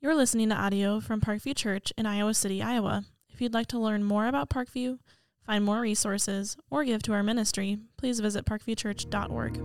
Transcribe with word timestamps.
You're 0.00 0.14
listening 0.14 0.50
to 0.50 0.54
audio 0.54 1.00
from 1.00 1.20
Parkview 1.20 1.56
Church 1.56 1.92
in 1.96 2.04
Iowa 2.04 2.34
City, 2.34 2.62
Iowa. 2.62 3.04
If 3.30 3.40
you'd 3.40 3.54
like 3.54 3.68
to 3.68 3.78
learn 3.78 4.04
more 4.04 4.26
about 4.26 4.50
Parkview, 4.50 4.98
find 5.46 5.64
more 5.64 5.80
resources, 5.80 6.56
or 6.70 6.84
give 6.84 7.02
to 7.04 7.12
our 7.14 7.22
ministry, 7.22 7.78
please 7.96 8.20
visit 8.20 8.44
parkviewchurch.org. 8.44 9.56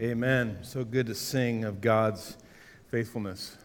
Amen. 0.00 0.58
So 0.62 0.84
good 0.84 1.06
to 1.06 1.14
sing 1.14 1.64
of 1.64 1.80
God's 1.80 2.36
faithfulness. 2.86 3.56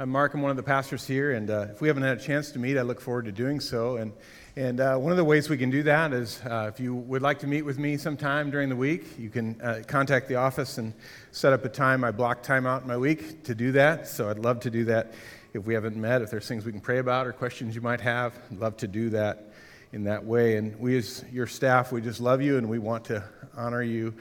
I'm 0.00 0.08
Mark. 0.08 0.32
I'm 0.32 0.40
one 0.40 0.50
of 0.50 0.56
the 0.56 0.62
pastors 0.62 1.06
here, 1.06 1.32
and 1.32 1.50
uh, 1.50 1.66
if 1.72 1.82
we 1.82 1.88
haven't 1.88 2.04
had 2.04 2.16
a 2.16 2.20
chance 2.22 2.52
to 2.52 2.58
meet, 2.58 2.78
I 2.78 2.80
look 2.80 3.02
forward 3.02 3.26
to 3.26 3.32
doing 3.32 3.60
so. 3.60 3.96
And, 3.96 4.14
and 4.56 4.80
uh, 4.80 4.96
one 4.96 5.10
of 5.10 5.18
the 5.18 5.24
ways 5.24 5.50
we 5.50 5.58
can 5.58 5.68
do 5.68 5.82
that 5.82 6.14
is 6.14 6.40
uh, 6.46 6.70
if 6.72 6.80
you 6.80 6.94
would 6.94 7.20
like 7.20 7.38
to 7.40 7.46
meet 7.46 7.66
with 7.66 7.78
me 7.78 7.98
sometime 7.98 8.50
during 8.50 8.70
the 8.70 8.76
week, 8.76 9.18
you 9.18 9.28
can 9.28 9.60
uh, 9.60 9.82
contact 9.86 10.26
the 10.26 10.36
office 10.36 10.78
and 10.78 10.94
set 11.32 11.52
up 11.52 11.66
a 11.66 11.68
time. 11.68 12.02
I 12.02 12.12
block 12.12 12.42
time 12.42 12.66
out 12.66 12.80
in 12.80 12.88
my 12.88 12.96
week 12.96 13.44
to 13.44 13.54
do 13.54 13.72
that, 13.72 14.08
so 14.08 14.30
I'd 14.30 14.38
love 14.38 14.60
to 14.60 14.70
do 14.70 14.86
that 14.86 15.12
if 15.52 15.66
we 15.66 15.74
haven't 15.74 15.96
met. 15.96 16.22
If 16.22 16.30
there's 16.30 16.48
things 16.48 16.64
we 16.64 16.72
can 16.72 16.80
pray 16.80 17.00
about 17.00 17.26
or 17.26 17.34
questions 17.34 17.74
you 17.74 17.82
might 17.82 18.00
have, 18.00 18.32
I'd 18.50 18.58
love 18.58 18.78
to 18.78 18.88
do 18.88 19.10
that 19.10 19.52
in 19.92 20.04
that 20.04 20.24
way. 20.24 20.56
And 20.56 20.80
we, 20.80 20.96
as 20.96 21.26
your 21.30 21.46
staff, 21.46 21.92
we 21.92 22.00
just 22.00 22.20
love 22.20 22.40
you 22.40 22.56
and 22.56 22.70
we 22.70 22.78
want 22.78 23.04
to 23.04 23.22
honor 23.54 23.82
you 23.82 24.14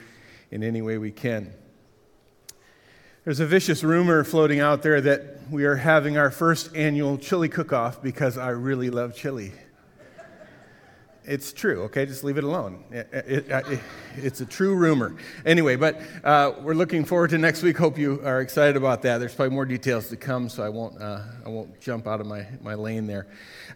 in 0.52 0.62
any 0.62 0.82
way 0.82 0.98
we 0.98 1.12
can. 1.12 1.54
There's 3.30 3.42
a 3.42 3.46
vicious 3.46 3.84
rumor 3.84 4.24
floating 4.24 4.60
out 4.60 4.82
there 4.82 5.00
that 5.02 5.38
we 5.52 5.66
are 5.66 5.76
having 5.76 6.18
our 6.18 6.32
first 6.32 6.76
annual 6.76 7.20
chili 7.20 7.48
cook 7.48 7.72
off 7.72 8.02
because 8.02 8.40
I 8.40 8.50
really 8.50 8.90
love 8.90 9.16
chili. 9.16 9.52
It's 11.30 11.54
true, 11.54 11.84
okay? 11.84 12.08
Just 12.08 12.24
leave 12.24 12.40
it 12.40 12.44
alone. 12.44 12.84
It, 12.90 13.08
it, 13.14 13.48
it, 13.50 13.80
it's 14.16 14.42
a 14.42 14.48
true 14.48 14.74
rumor. 14.74 15.16
Anyway, 15.46 15.76
but 15.76 16.02
uh, 16.24 16.54
we're 16.60 16.74
looking 16.74 17.06
forward 17.06 17.30
to 17.30 17.38
next 17.38 17.62
week. 17.62 17.78
Hope 17.78 18.00
you 18.00 18.20
are 18.26 18.42
excited 18.42 18.76
about 18.76 19.04
that. 19.04 19.20
There's 19.20 19.36
probably 19.36 19.54
more 19.54 19.66
details 19.66 20.10
to 20.10 20.18
come, 20.18 20.50
so 20.50 20.64
I 20.64 20.70
won't, 20.70 21.00
uh, 21.00 21.22
I 21.46 21.50
won't 21.50 21.80
jump 21.80 22.08
out 22.08 22.20
of 22.20 22.26
my, 22.26 22.48
my 22.64 22.74
lane 22.74 23.06
there. 23.06 23.28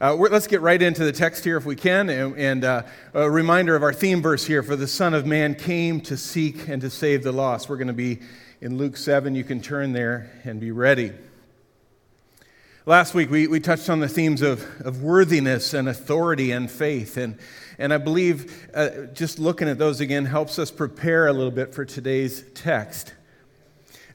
Uh, 0.02 0.16
let's 0.16 0.48
get 0.48 0.62
right 0.62 0.82
into 0.82 1.06
the 1.06 1.12
text 1.12 1.44
here 1.44 1.56
if 1.56 1.64
we 1.64 1.76
can. 1.76 2.10
And, 2.10 2.36
and 2.40 2.66
uh, 2.66 2.84
a 3.14 3.30
reminder 3.30 3.76
of 3.76 3.84
our 3.84 3.94
theme 3.94 4.24
verse 4.24 4.44
here 4.44 4.64
For 4.64 4.76
the 4.76 4.88
Son 4.88 5.14
of 5.14 5.28
Man 5.28 5.54
came 5.54 6.02
to 6.02 6.18
seek 6.18 6.68
and 6.68 6.82
to 6.82 6.90
save 6.90 7.22
the 7.22 7.32
lost. 7.32 7.70
We're 7.70 7.78
going 7.78 7.86
to 7.86 7.94
be 7.94 8.20
in 8.62 8.80
Luke 8.80 8.98
7. 8.98 9.36
You 9.36 9.44
can 9.44 9.62
turn 9.62 9.94
there 9.94 10.32
and 10.44 10.60
be 10.60 10.72
ready. 10.72 11.12
Last 12.86 13.14
week, 13.14 13.32
we, 13.32 13.48
we 13.48 13.62
touched 13.62 13.90
on 13.90 14.02
the 14.02 14.10
themes 14.10 14.42
of, 14.42 14.62
of 14.82 15.02
worthiness 15.02 15.74
and 15.74 15.88
authority 15.88 16.52
and 16.52 16.70
faith. 16.70 17.16
And, 17.16 17.38
and 17.78 17.94
I 17.94 17.98
believe 17.98 18.68
uh, 18.74 19.06
just 19.14 19.40
looking 19.40 19.70
at 19.70 19.78
those 19.78 20.02
again 20.02 20.26
helps 20.26 20.60
us 20.60 20.70
prepare 20.70 21.28
a 21.28 21.32
little 21.32 21.50
bit 21.50 21.74
for 21.74 21.86
today's 21.86 22.44
text. 22.54 23.14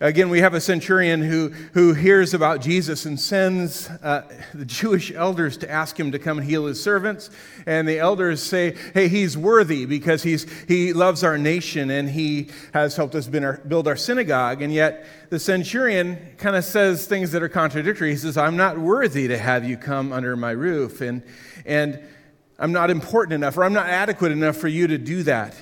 Again, 0.01 0.29
we 0.29 0.41
have 0.43 0.55
a 0.55 0.61
centurion 0.61 1.23
who, 1.23 1.49
who 1.73 1.93
hears 1.93 2.33
about 2.33 2.61
Jesus 2.61 3.05
and 3.05 3.19
sends 3.19 3.91
uh, 3.91 4.31
the 4.55 4.65
Jewish 4.65 5.11
elders 5.11 5.57
to 5.57 5.69
ask 5.69 5.99
him 5.99 6.13
to 6.13 6.21
come 6.21 6.39
and 6.39 6.47
heal 6.47 6.67
his 6.67 6.81
servants. 6.81 7.31
And 7.67 7.89
the 7.89 7.99
elders 7.99 8.41
say, 8.41 8.77
hey, 8.95 9.09
he's 9.09 9.37
worthy 9.37 9.87
because 9.87 10.23
he's, 10.23 10.47
he 10.69 10.93
loves 10.93 11.25
our 11.25 11.37
nation 11.37 11.91
and 11.91 12.09
he 12.09 12.51
has 12.73 12.95
helped 12.95 13.17
us 13.17 13.27
build 13.27 13.89
our 13.89 13.97
synagogue. 13.97 14.63
And 14.63 14.73
yet, 14.73 15.05
the 15.31 15.41
centurion 15.41 16.17
kind 16.39 16.55
of 16.55 16.65
says 16.65 17.09
things 17.09 17.33
that 17.33 17.43
are 17.43 17.49
contradictory. 17.49 18.11
He 18.11 18.17
says, 18.17 18.37
I'm 18.37 18.57
not 18.57 18.79
worthy 18.79 19.27
to 19.27 19.37
have 19.37 19.69
you 19.69 19.77
come 19.77 20.13
under 20.13 20.37
my 20.37 20.53
roof. 20.53 21.01
And, 21.01 21.25
and 21.67 22.01
I'm 22.57 22.71
not 22.71 22.91
important 22.91 23.33
enough 23.33 23.59
or 23.59 23.65
I'm 23.65 23.73
not 23.73 23.89
adequate 23.89 24.31
enough 24.31 24.59
for 24.59 24.69
you 24.69 24.87
to 24.87 24.97
do 24.97 25.25
that. 25.25 25.57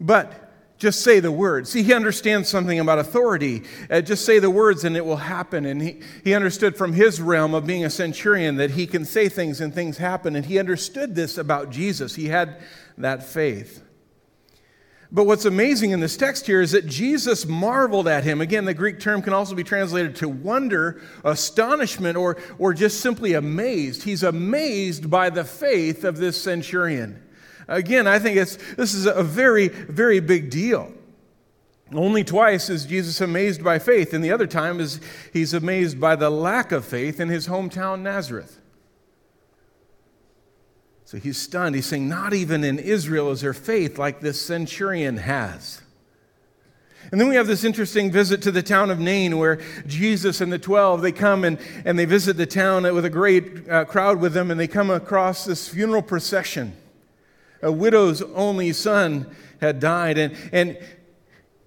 But 0.00 0.49
just 0.80 1.02
say 1.02 1.20
the 1.20 1.30
words. 1.30 1.70
See, 1.70 1.82
he 1.82 1.92
understands 1.92 2.48
something 2.48 2.80
about 2.80 2.98
authority. 2.98 3.64
Uh, 3.90 4.00
just 4.00 4.24
say 4.24 4.38
the 4.38 4.48
words 4.48 4.82
and 4.82 4.96
it 4.96 5.04
will 5.04 5.16
happen. 5.16 5.66
And 5.66 5.80
he, 5.80 6.00
he 6.24 6.34
understood 6.34 6.74
from 6.74 6.94
his 6.94 7.20
realm 7.20 7.52
of 7.52 7.66
being 7.66 7.84
a 7.84 7.90
centurion 7.90 8.56
that 8.56 8.70
he 8.70 8.86
can 8.86 9.04
say 9.04 9.28
things 9.28 9.60
and 9.60 9.74
things 9.74 9.98
happen. 9.98 10.34
And 10.34 10.46
he 10.46 10.58
understood 10.58 11.14
this 11.14 11.36
about 11.36 11.68
Jesus. 11.68 12.14
He 12.14 12.28
had 12.28 12.62
that 12.96 13.22
faith. 13.22 13.84
But 15.12 15.24
what's 15.24 15.44
amazing 15.44 15.90
in 15.90 16.00
this 16.00 16.16
text 16.16 16.46
here 16.46 16.62
is 16.62 16.72
that 16.72 16.86
Jesus 16.86 17.44
marveled 17.44 18.08
at 18.08 18.24
him. 18.24 18.40
Again, 18.40 18.64
the 18.64 18.72
Greek 18.72 19.00
term 19.00 19.20
can 19.20 19.34
also 19.34 19.54
be 19.54 19.64
translated 19.64 20.16
to 20.16 20.30
wonder, 20.30 21.02
astonishment, 21.24 22.16
or, 22.16 22.38
or 22.58 22.72
just 22.72 23.00
simply 23.00 23.34
amazed. 23.34 24.04
He's 24.04 24.22
amazed 24.22 25.10
by 25.10 25.28
the 25.28 25.44
faith 25.44 26.04
of 26.04 26.16
this 26.16 26.40
centurion. 26.40 27.22
Again, 27.70 28.08
I 28.08 28.18
think 28.18 28.36
it's, 28.36 28.56
this 28.74 28.94
is 28.94 29.06
a 29.06 29.22
very, 29.22 29.68
very 29.68 30.18
big 30.18 30.50
deal. 30.50 30.92
Only 31.92 32.24
twice 32.24 32.68
is 32.68 32.84
Jesus 32.84 33.20
amazed 33.20 33.62
by 33.62 33.78
faith, 33.78 34.12
and 34.12 34.24
the 34.24 34.32
other 34.32 34.48
time 34.48 34.80
is 34.80 35.00
he's 35.32 35.54
amazed 35.54 36.00
by 36.00 36.16
the 36.16 36.30
lack 36.30 36.72
of 36.72 36.84
faith 36.84 37.20
in 37.20 37.28
his 37.28 37.46
hometown, 37.46 38.02
Nazareth. 38.02 38.58
So 41.04 41.18
he's 41.18 41.38
stunned. 41.38 41.76
He's 41.76 41.86
saying, 41.86 42.08
Not 42.08 42.34
even 42.34 42.64
in 42.64 42.78
Israel 42.78 43.30
is 43.30 43.40
there 43.40 43.54
faith 43.54 43.98
like 43.98 44.20
this 44.20 44.40
centurion 44.40 45.18
has. 45.18 45.80
And 47.12 47.20
then 47.20 47.28
we 47.28 47.36
have 47.36 47.46
this 47.46 47.64
interesting 47.64 48.10
visit 48.10 48.42
to 48.42 48.52
the 48.52 48.62
town 48.62 48.90
of 48.90 48.98
Nain 48.98 49.38
where 49.38 49.60
Jesus 49.86 50.40
and 50.40 50.52
the 50.52 50.58
12, 50.58 51.02
they 51.02 51.12
come 51.12 51.44
and, 51.44 51.58
and 51.84 51.98
they 51.98 52.04
visit 52.04 52.36
the 52.36 52.46
town 52.46 52.82
with 52.94 53.04
a 53.04 53.10
great 53.10 53.68
uh, 53.68 53.84
crowd 53.84 54.20
with 54.20 54.32
them, 54.32 54.50
and 54.50 54.58
they 54.58 54.68
come 54.68 54.90
across 54.90 55.44
this 55.44 55.68
funeral 55.68 56.02
procession 56.02 56.76
a 57.62 57.72
widow's 57.72 58.22
only 58.22 58.72
son 58.72 59.34
had 59.60 59.80
died. 59.80 60.18
And, 60.18 60.36
and 60.52 60.78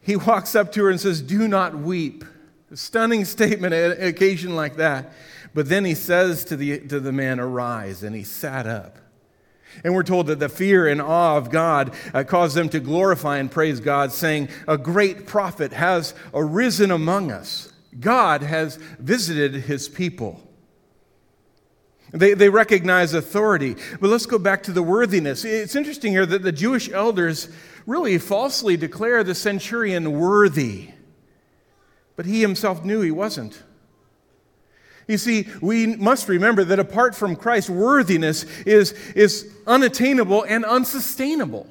he 0.02 0.16
walks 0.16 0.56
up 0.56 0.72
to 0.74 0.84
her 0.84 0.90
and 0.90 1.00
says, 1.00 1.22
Do 1.22 1.48
not 1.48 1.76
weep. 1.76 2.24
A 2.72 2.78
stunning 2.78 3.26
statement 3.26 3.74
at 3.74 3.98
an 3.98 4.08
occasion 4.08 4.56
like 4.56 4.78
that. 4.78 5.14
But 5.54 5.70
then 5.70 5.86
he 5.86 5.94
says 5.94 6.44
to 6.46 6.56
the, 6.56 6.80
to 6.80 7.00
the 7.00 7.12
man, 7.12 7.40
Arise. 7.40 8.04
And 8.04 8.16
he 8.16 8.24
sat 8.24 8.66
up. 8.66 8.98
And 9.84 9.96
we're 9.96 10.04
told 10.04 10.28
that 10.28 10.40
the 10.40 10.50
fear 10.50 10.88
and 10.88 11.02
awe 11.02 11.38
of 11.38 11.50
God 11.50 11.96
uh, 12.14 12.24
caused 12.24 12.56
them 12.56 12.70
to 12.70 12.80
glorify 12.80 13.38
and 13.38 13.50
praise 13.50 13.80
God, 13.80 14.12
saying, 14.12 14.50
A 14.68 14.78
great 14.78 15.26
prophet 15.26 15.74
has 15.74 16.14
arisen 16.34 16.92
among 16.92 17.32
us. 17.32 17.72
God 18.00 18.44
has 18.44 18.78
visited 19.00 19.54
his 19.54 19.90
people. 19.90 20.42
They, 22.14 22.36
they 22.36 22.50
recognize 22.50 23.14
authority. 23.14 23.76
But 24.00 24.10
let's 24.10 24.28
go 24.28 24.38
back 24.38 24.64
to 24.64 24.72
the 24.72 24.84
worthiness. 24.84 25.44
It's 25.44 25.76
interesting 25.76 26.12
here 26.12 26.28
that 26.28 26.44
the 26.44 26.52
Jewish 26.52 26.90
elders 26.92 27.50
really 27.88 28.18
falsely 28.20 28.78
declare 28.78 29.24
the 29.24 29.36
centurion 29.36 30.20
worthy, 30.20 30.92
but 32.16 32.26
he 32.26 32.40
himself 32.40 32.86
knew 32.86 33.02
he 33.02 33.12
wasn't. 33.12 33.62
You 35.08 35.18
see, 35.18 35.50
we 35.60 35.88
must 35.98 36.30
remember 36.30 36.64
that 36.64 36.80
apart 36.80 37.14
from 37.14 37.36
Christ, 37.36 37.70
worthiness 37.70 38.44
is, 38.62 38.94
is 39.16 39.52
unattainable 39.68 40.44
and 40.44 40.64
unsustainable. 40.64 41.68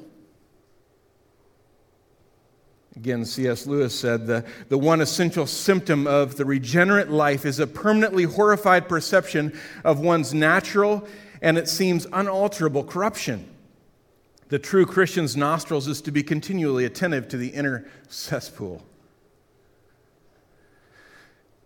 Again, 2.97 3.25
C.S. 3.25 3.67
Lewis 3.67 3.99
said 3.99 4.27
the, 4.27 4.45
the 4.69 4.77
one 4.77 5.01
essential 5.01 5.47
symptom 5.47 6.07
of 6.07 6.37
the 6.37 6.45
regenerate 6.45 7.11
life 7.11 7.47
is 7.47 7.59
a 7.59 7.67
permanently 7.67 8.25
horrified 8.25 8.89
perception 8.89 9.59
of 9.83 9.99
one's 10.01 10.35
natural 10.35 11.07
and 11.41 11.59
it 11.59 11.69
seems 11.69 12.07
unalterable 12.13 12.85
corruption. 12.85 13.49
The 14.49 14.59
true 14.59 14.87
Christian's 14.87 15.37
nostrils 15.37 15.89
is 15.89 16.01
to 16.03 16.13
be 16.13 16.23
continually 16.23 16.85
attentive 16.85 17.29
to 17.29 17.37
the 17.37 17.49
inner 17.49 17.87
cesspool. 18.09 18.85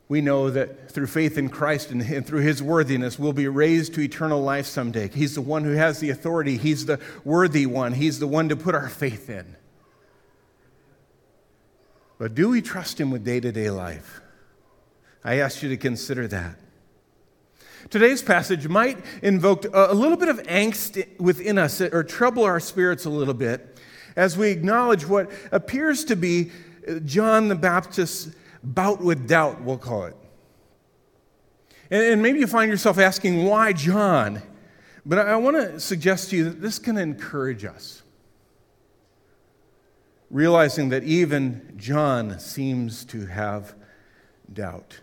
We 0.09 0.21
know 0.21 0.51
that 0.51 0.93
through 0.93 1.09
faith 1.09 1.37
in 1.37 1.49
Christ 1.49 1.91
and, 1.91 2.01
and, 2.01 2.25
through 2.25 2.43
his 2.43 2.63
worthiness, 2.63 3.19
we'll 3.19 3.33
be 3.33 3.49
raised 3.49 3.95
to 3.95 4.01
eternal 4.01 4.41
life 4.41 4.67
someday. 4.67 5.09
He's 5.09 5.35
the 5.35 5.41
one 5.41 5.65
who 5.65 5.73
has 5.73 5.99
the 5.99 6.11
authority, 6.11 6.57
he's 6.57 6.87
the 6.87 7.01
worthy 7.25 7.67
one, 7.67 7.93
he's 7.93 8.21
the 8.21 8.29
one 8.29 8.49
to 8.49 8.57
put 8.57 8.77
our 8.77 8.89
faith 8.89 9.29
in. 9.29 9.57
But 12.19 12.35
do 12.35 12.49
we 12.49 12.63
trust 12.63 13.01
Him 13.01 13.11
with 13.11 13.25
day 13.25 13.41
to 13.41 13.53
day 13.53 13.71
life? 13.71 14.21
I 15.25 15.37
ask 15.37 15.63
you 15.63 15.69
to 15.69 15.77
consider 15.77 16.27
that. 16.29 16.57
Today's 17.91 18.23
passage 18.23 18.67
might 18.69 18.99
invoke 19.23 19.65
a 19.73 19.95
little 19.95 20.17
bit 20.17 20.29
of 20.29 20.43
angst 20.45 21.21
within 21.21 21.59
us 21.59 21.81
or 21.81 22.03
trouble 22.03 22.45
our 22.45 22.59
spirits 22.59 23.05
a 23.05 23.11
little 23.11 23.35
bit 23.35 23.79
as 24.17 24.37
we 24.37 24.51
acknowledge 24.51 25.07
what 25.07 25.31
appears 25.53 26.05
to 26.07 26.17
be 26.17 26.51
John 27.05 27.49
the 27.49 27.55
Baptist's 27.55 28.35
bout 28.63 29.01
with 29.01 29.29
doubt, 29.29 29.63
we'll 29.63 29.79
call 29.79 30.07
it. 30.07 30.17
And 31.91 32.23
maybe 32.23 32.41
you 32.41 32.47
find 32.47 32.71
yourself 32.71 32.99
asking, 32.99 33.45
why 33.45 33.73
John? 33.73 34.43
But 35.05 35.21
I 35.21 35.37
want 35.37 35.57
to 35.57 35.79
suggest 35.79 36.31
to 36.31 36.37
you 36.37 36.45
that 36.45 36.61
this 36.61 36.81
can 36.81 36.99
encourage 36.99 37.65
us 37.65 38.03
realizing 40.31 40.89
that 40.89 41.05
even 41.05 41.75
John 41.77 42.39
seems 42.39 43.05
to 43.07 43.27
have 43.27 43.75
doubt. 44.53 45.01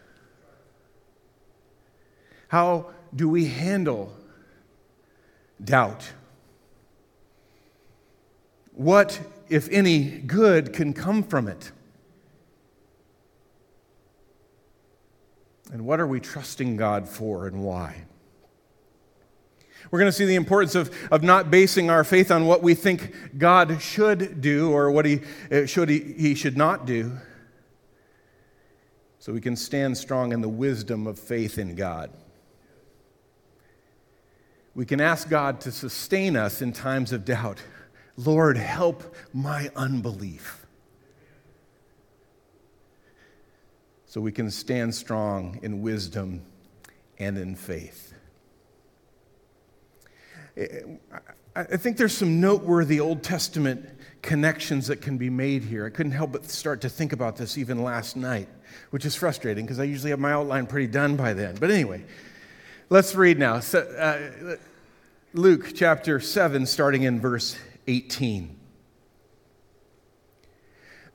How 2.49 2.91
do 3.15 3.29
we 3.29 3.45
handle 3.45 4.13
doubt? 5.63 6.11
What, 8.73 9.19
if 9.49 9.69
any, 9.69 10.03
good 10.03 10.73
can 10.73 10.93
come 10.93 11.23
from 11.23 11.47
it? 11.47 11.71
And 15.71 15.85
what 15.85 15.99
are 15.99 16.07
we 16.07 16.19
trusting 16.19 16.75
God 16.75 17.07
for 17.07 17.47
and 17.47 17.63
why? 17.63 18.05
We're 19.93 19.99
going 19.99 20.11
to 20.11 20.17
see 20.17 20.25
the 20.25 20.33
importance 20.33 20.73
of, 20.73 20.91
of 21.11 21.21
not 21.21 21.51
basing 21.51 21.91
our 21.91 22.03
faith 22.03 22.31
on 22.31 22.47
what 22.47 22.63
we 22.63 22.73
think 22.73 23.37
God 23.37 23.79
should 23.79 24.41
do 24.41 24.71
or 24.71 24.89
what 24.89 25.05
he 25.05 25.21
uh, 25.51 25.67
should 25.67 25.87
he, 25.87 25.99
he 26.17 26.33
should 26.33 26.57
not 26.57 26.87
do. 26.87 27.11
So 29.19 29.31
we 29.31 29.39
can 29.39 29.55
stand 29.55 29.95
strong 29.95 30.33
in 30.33 30.41
the 30.41 30.49
wisdom 30.49 31.05
of 31.05 31.19
faith 31.19 31.59
in 31.59 31.75
God. 31.75 32.09
We 34.73 34.83
can 34.83 34.99
ask 34.99 35.29
God 35.29 35.61
to 35.61 35.71
sustain 35.71 36.35
us 36.35 36.59
in 36.63 36.73
times 36.73 37.11
of 37.11 37.23
doubt. 37.23 37.61
Lord, 38.17 38.57
help 38.57 39.15
my 39.31 39.69
unbelief. 39.75 40.65
So 44.07 44.19
we 44.19 44.31
can 44.31 44.49
stand 44.49 44.95
strong 44.95 45.59
in 45.61 45.83
wisdom 45.83 46.41
and 47.19 47.37
in 47.37 47.55
faith. 47.55 48.12
I 51.55 51.63
think 51.77 51.97
there's 51.97 52.15
some 52.15 52.39
noteworthy 52.39 53.00
Old 53.00 53.23
Testament 53.23 53.88
connections 54.21 54.88
that 54.88 55.01
can 55.01 55.17
be 55.17 55.29
made 55.29 55.63
here. 55.63 55.85
I 55.85 55.89
couldn't 55.89 56.13
help 56.13 56.31
but 56.31 56.50
start 56.50 56.81
to 56.81 56.89
think 56.89 57.13
about 57.13 57.35
this 57.35 57.57
even 57.57 57.83
last 57.83 58.15
night, 58.15 58.47
which 58.89 59.05
is 59.05 59.15
frustrating 59.15 59.65
because 59.65 59.79
I 59.79 59.83
usually 59.83 60.11
have 60.11 60.19
my 60.19 60.31
outline 60.31 60.65
pretty 60.65 60.88
done 60.88 61.15
by 61.15 61.33
then. 61.33 61.55
But 61.59 61.71
anyway, 61.71 62.03
let's 62.89 63.13
read 63.15 63.38
now. 63.38 63.59
So, 63.59 63.79
uh, 63.79 64.55
Luke 65.33 65.73
chapter 65.75 66.19
7, 66.19 66.65
starting 66.65 67.03
in 67.03 67.19
verse 67.19 67.57
18. 67.88 68.59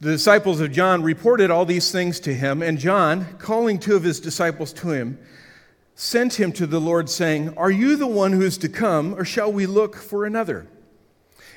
The 0.01 0.11
disciples 0.11 0.61
of 0.61 0.71
John 0.71 1.03
reported 1.03 1.51
all 1.51 1.65
these 1.65 1.91
things 1.91 2.21
to 2.21 2.35
him, 2.35 2.63
and 2.63 2.79
John, 2.79 3.37
calling 3.39 3.79
two 3.79 3.97
of 3.97 4.05
his 4.05 4.21
disciples 4.21 4.73
to 4.75 4.91
him, 4.91 5.19
sent 6.01 6.39
him 6.39 6.53
to 6.53 6.65
the 6.65 6.81
Lord, 6.81 7.11
saying, 7.11 7.59
Are 7.59 7.73
you 7.73 7.97
the 7.97 8.07
one 8.07 8.33
who 8.33 8.43
is 8.43 8.57
to 8.59 8.69
come, 8.69 9.15
or 9.15 9.25
shall 9.25 9.53
we 9.53 9.67
look 9.67 9.97
for 9.97 10.25
another? 10.25 10.69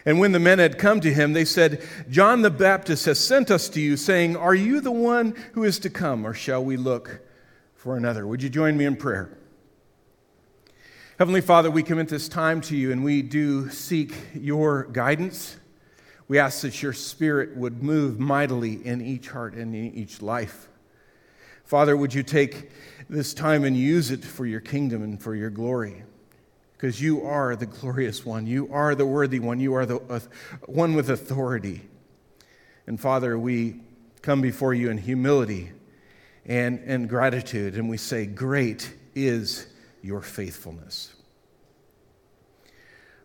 And 0.04 0.20
when 0.20 0.32
the 0.32 0.40
men 0.40 0.58
had 0.58 0.80
come 0.80 1.00
to 1.02 1.14
him, 1.14 1.34
they 1.34 1.46
said, 1.46 1.88
John 2.10 2.42
the 2.42 2.50
Baptist 2.50 3.06
has 3.06 3.20
sent 3.20 3.52
us 3.52 3.70
to 3.70 3.80
you, 3.80 3.96
saying, 3.96 4.36
Are 4.36 4.56
you 4.56 4.82
the 4.82 4.92
one 4.92 5.36
who 5.54 5.64
is 5.64 5.78
to 5.80 5.92
come, 5.92 6.26
or 6.26 6.34
shall 6.34 6.66
we 6.66 6.76
look 6.76 7.22
for 7.76 7.96
another? 7.96 8.26
Would 8.26 8.42
you 8.42 8.50
join 8.50 8.76
me 8.76 8.86
in 8.86 8.96
prayer? 8.96 9.38
Heavenly 11.20 11.42
Father, 11.42 11.70
we 11.70 11.84
commit 11.84 12.08
this 12.08 12.28
time 12.28 12.62
to 12.62 12.76
you 12.76 12.92
and 12.92 13.04
we 13.04 13.22
do 13.22 13.70
seek 13.70 14.16
your 14.34 14.86
guidance. 14.86 15.56
We 16.28 16.40
ask 16.40 16.62
that 16.62 16.82
your 16.82 16.94
spirit 16.94 17.56
would 17.56 17.84
move 17.84 18.20
mightily 18.20 18.84
in 18.84 19.02
each 19.02 19.30
heart 19.30 19.54
and 19.54 19.76
in 19.76 19.94
each 19.94 20.24
life. 20.24 20.68
Father, 21.64 21.96
would 21.96 22.14
you 22.14 22.24
take 22.24 22.72
this 23.12 23.34
time 23.34 23.66
and 23.66 23.76
use 23.76 24.10
it 24.10 24.24
for 24.24 24.46
your 24.46 24.62
kingdom 24.62 25.04
and 25.04 25.22
for 25.22 25.36
your 25.36 25.50
glory? 25.50 26.04
Because 26.74 27.00
you 27.00 27.24
are 27.24 27.56
the 27.56 27.68
glorious 27.68 28.26
one. 28.26 28.48
You 28.48 28.74
are 28.74 28.96
the 28.96 29.06
worthy 29.06 29.40
one. 29.40 29.60
You 29.60 29.76
are 29.76 29.86
the 29.86 29.98
uh, 30.10 30.20
one 30.66 30.96
with 30.96 31.10
authority. 31.10 31.82
And 32.88 33.00
Father, 33.00 33.38
we 33.38 33.82
come 34.22 34.42
before 34.42 34.74
you 34.74 34.90
in 34.90 34.98
humility 34.98 35.72
and, 36.46 36.80
and 36.80 37.08
gratitude, 37.08 37.76
and 37.76 37.90
we 37.90 37.98
say, 37.98 38.26
Great 38.26 38.94
is 39.14 39.68
your 40.02 40.22
faithfulness. 40.22 41.14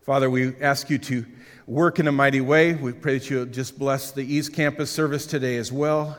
Father, 0.03 0.29
we 0.29 0.55
ask 0.61 0.91
you 0.91 0.99
to 0.99 1.25
work 1.67 1.99
in 1.99 2.09
a 2.09 2.13
mighty 2.13 2.41
way. 2.41 2.75
We 2.75 2.93
pray 2.93 3.19
that 3.19 3.31
you'll 3.31 3.47
just 3.47 3.79
bless 3.79 4.13
the 4.13 4.23
East 4.23 4.53
Campus 4.53 4.91
service 4.91 5.27
today 5.27 5.57
as 5.57 5.73
well. 5.73 6.19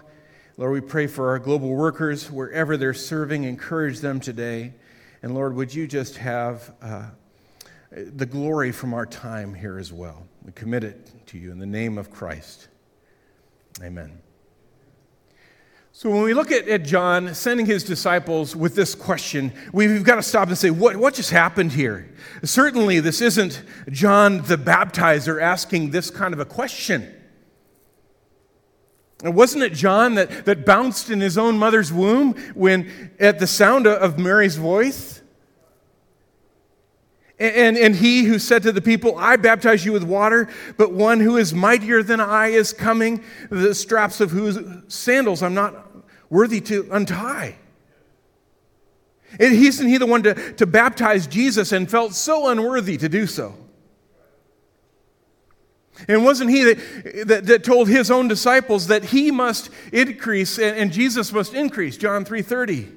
Lord, 0.60 0.74
we 0.74 0.82
pray 0.82 1.06
for 1.06 1.30
our 1.30 1.38
global 1.38 1.70
workers 1.70 2.32
wherever 2.32 2.78
they're 2.78 2.92
serving, 2.96 3.44
encourage 3.44 4.00
them 4.00 4.20
today. 4.20 4.74
And 5.22 5.36
Lord, 5.36 5.54
would 5.54 5.72
you 5.72 5.86
just 5.86 6.18
have 6.18 6.74
uh, 6.82 7.10
the 7.92 8.26
glory 8.26 8.72
from 8.72 8.96
our 8.96 9.06
time 9.06 9.54
here 9.54 9.78
as 9.78 9.94
well? 9.94 10.26
We 10.44 10.52
commit 10.54 10.84
it 10.84 11.28
to 11.28 11.38
you 11.38 11.52
in 11.52 11.60
the 11.60 11.68
name 11.68 12.00
of 12.00 12.10
Christ. 12.10 12.70
Amen. 13.84 14.18
So, 15.92 16.10
when 16.10 16.24
we 16.24 16.34
look 16.34 16.52
at, 16.52 16.68
at 16.68 16.84
John 16.84 17.36
sending 17.36 17.68
his 17.68 17.84
disciples 17.84 18.56
with 18.56 18.74
this 18.74 18.96
question, 18.96 19.54
we've 19.74 20.04
got 20.04 20.16
to 20.16 20.24
stop 20.24 20.48
and 20.48 20.58
say, 20.58 20.72
what, 20.72 20.96
what 20.96 21.14
just 21.14 21.30
happened 21.30 21.72
here? 21.72 22.12
Certainly, 22.44 23.02
this 23.02 23.22
isn't 23.22 23.62
John 23.92 24.42
the 24.44 24.58
baptizer 24.58 25.40
asking 25.40 25.92
this 25.92 26.10
kind 26.10 26.34
of 26.34 26.40
a 26.40 26.46
question. 26.46 27.14
And 29.24 29.36
wasn't 29.36 29.64
it 29.64 29.74
John 29.74 30.16
that, 30.16 30.46
that 30.46 30.66
bounced 30.66 31.10
in 31.10 31.22
his 31.22 31.38
own 31.38 31.58
mother's 31.58 31.92
womb 31.92 32.34
when, 32.54 33.12
at 33.20 33.40
the 33.40 33.48
sound 33.48 33.88
of 33.88 34.20
Mary's 34.20 34.58
voice? 34.58 35.22
And, 37.40 37.78
and, 37.78 37.96
he 37.96 38.24
who 38.24 38.40
said 38.40 38.64
to 38.64 38.72
the 38.72 38.82
people, 38.82 39.16
I 39.16 39.36
baptize 39.36 39.86
you 39.86 39.92
with 39.92 40.04
water, 40.04 40.50
but 40.76 40.92
one 40.92 41.20
who 41.20 41.38
is 41.38 41.54
mightier 41.54 42.02
than 42.02 42.20
I 42.20 42.48
is 42.48 42.74
coming, 42.74 43.24
the 43.52 43.76
straps 43.76 44.22
of 44.22 44.32
whose 44.32 44.58
sandals 44.88 45.44
I'm 45.44 45.54
not 45.54 45.86
worthy 46.32 46.62
to 46.62 46.88
untie. 46.92 47.58
And 49.40 49.54
isn't 49.54 49.88
he 49.88 49.98
the 49.98 50.08
one 50.08 50.24
to, 50.24 50.54
to 50.54 50.66
baptize 50.66 51.28
Jesus 51.28 51.72
and 51.72 51.90
felt 51.90 52.16
so 52.16 52.50
unworthy 52.50 52.98
to 52.98 53.10
do 53.10 53.28
so? 53.28 53.54
And 56.08 56.24
wasn't 56.24 56.52
he 56.52 56.64
that, 56.64 57.28
that, 57.28 57.46
that, 57.48 57.64
told 57.64 57.88
his 57.88 58.12
own 58.12 58.28
disciples 58.28 58.88
that 58.88 59.06
he 59.06 59.32
must 59.32 59.70
increase 59.92 60.58
and, 60.60 60.78
and 60.78 60.92
Jesus 60.92 61.32
must 61.32 61.54
increase? 61.54 61.98
John 61.98 62.24
3.30. 62.24 62.94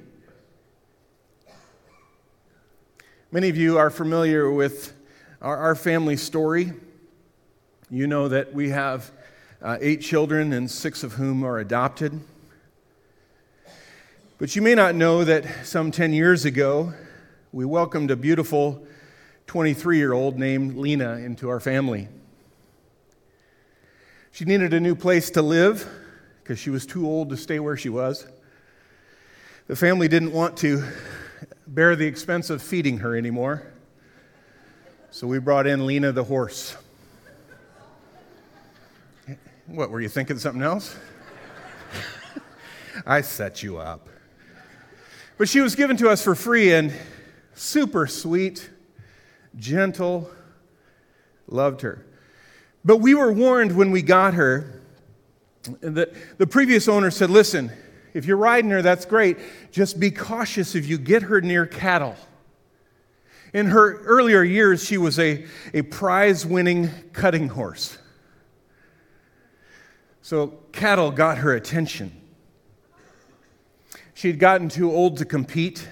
Many 3.31 3.49
of 3.49 3.57
you 3.57 3.77
are 3.77 3.89
familiar 3.89 4.51
with 4.51 4.93
our, 5.41 5.57
our 5.57 5.75
family 5.75 6.17
story. 6.17 6.73
You 7.89 8.05
know 8.05 8.27
that 8.27 8.53
we 8.53 8.69
have 8.69 9.11
uh, 9.61 9.77
eight 9.79 10.01
children 10.01 10.53
and 10.53 10.69
six 10.69 11.03
of 11.03 11.13
whom 11.13 11.43
are 11.43 11.59
adopted. 11.59 12.19
But 14.37 14.55
you 14.55 14.61
may 14.61 14.75
not 14.75 14.95
know 14.95 15.23
that 15.23 15.65
some 15.65 15.91
10 15.91 16.13
years 16.13 16.45
ago, 16.45 16.93
we 17.51 17.63
welcomed 17.63 18.11
a 18.11 18.15
beautiful 18.15 18.85
23 19.47 19.97
year 19.97 20.13
old 20.13 20.39
named 20.39 20.77
Lena 20.77 21.13
into 21.17 21.49
our 21.49 21.59
family. 21.59 22.07
She 24.33 24.45
needed 24.45 24.73
a 24.73 24.79
new 24.79 24.95
place 24.95 25.29
to 25.31 25.41
live 25.41 25.87
because 26.41 26.57
she 26.57 26.69
was 26.69 26.85
too 26.85 27.05
old 27.05 27.29
to 27.29 27.37
stay 27.37 27.59
where 27.59 27.75
she 27.75 27.89
was. 27.89 28.25
The 29.67 29.75
family 29.75 30.07
didn't 30.07 30.31
want 30.31 30.55
to 30.57 30.83
bear 31.67 31.97
the 31.97 32.05
expense 32.05 32.49
of 32.49 32.61
feeding 32.61 32.99
her 32.99 33.15
anymore, 33.15 33.67
so 35.11 35.27
we 35.27 35.39
brought 35.39 35.67
in 35.67 35.85
Lena 35.85 36.13
the 36.13 36.23
horse. 36.23 36.77
What, 39.67 39.89
were 39.89 39.99
you 39.99 40.09
thinking 40.09 40.39
something 40.39 40.63
else? 40.63 40.97
I 43.05 43.21
set 43.21 43.61
you 43.61 43.77
up. 43.77 44.07
But 45.37 45.49
she 45.49 45.59
was 45.59 45.75
given 45.75 45.97
to 45.97 46.09
us 46.09 46.23
for 46.23 46.35
free 46.35 46.73
and 46.73 46.93
super 47.53 48.07
sweet, 48.07 48.69
gentle, 49.57 50.29
loved 51.47 51.81
her. 51.81 52.05
But 52.83 52.97
we 52.97 53.13
were 53.13 53.31
warned 53.31 53.75
when 53.75 53.91
we 53.91 54.01
got 54.01 54.33
her 54.33 54.81
that 55.81 56.13
the 56.37 56.47
previous 56.47 56.87
owner 56.87 57.11
said, 57.11 57.29
Listen, 57.29 57.71
if 58.13 58.25
you're 58.25 58.37
riding 58.37 58.71
her, 58.71 58.81
that's 58.81 59.05
great. 59.05 59.37
Just 59.71 59.99
be 59.99 60.11
cautious 60.11 60.75
if 60.75 60.87
you 60.87 60.97
get 60.97 61.23
her 61.23 61.41
near 61.41 61.65
cattle. 61.65 62.15
In 63.53 63.67
her 63.67 64.01
earlier 64.03 64.43
years, 64.43 64.83
she 64.83 64.97
was 64.97 65.19
a, 65.19 65.45
a 65.73 65.81
prize 65.83 66.45
winning 66.45 66.89
cutting 67.13 67.49
horse. 67.49 67.97
So 70.21 70.59
cattle 70.71 71.11
got 71.11 71.39
her 71.39 71.53
attention. 71.53 72.17
She 74.13 74.27
had 74.27 74.39
gotten 74.39 74.69
too 74.69 74.91
old 74.91 75.17
to 75.17 75.25
compete, 75.25 75.87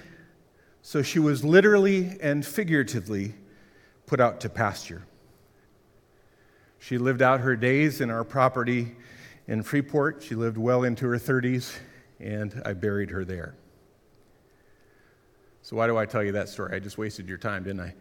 so 0.82 1.02
she 1.02 1.18
was 1.18 1.44
literally 1.44 2.16
and 2.20 2.46
figuratively 2.46 3.34
put 4.06 4.20
out 4.20 4.40
to 4.40 4.48
pasture. 4.48 5.02
She 6.80 6.98
lived 6.98 7.22
out 7.22 7.40
her 7.40 7.54
days 7.56 8.00
in 8.00 8.10
our 8.10 8.24
property 8.24 8.96
in 9.46 9.62
Freeport. 9.62 10.22
She 10.22 10.34
lived 10.34 10.56
well 10.56 10.82
into 10.82 11.06
her 11.06 11.18
30s, 11.18 11.76
and 12.18 12.60
I 12.64 12.72
buried 12.72 13.10
her 13.10 13.24
there. 13.24 13.54
So, 15.62 15.76
why 15.76 15.86
do 15.86 15.98
I 15.98 16.06
tell 16.06 16.24
you 16.24 16.32
that 16.32 16.48
story? 16.48 16.74
I 16.74 16.78
just 16.78 16.96
wasted 16.96 17.28
your 17.28 17.38
time, 17.38 17.64
didn't 17.64 17.80
I? 17.80 17.94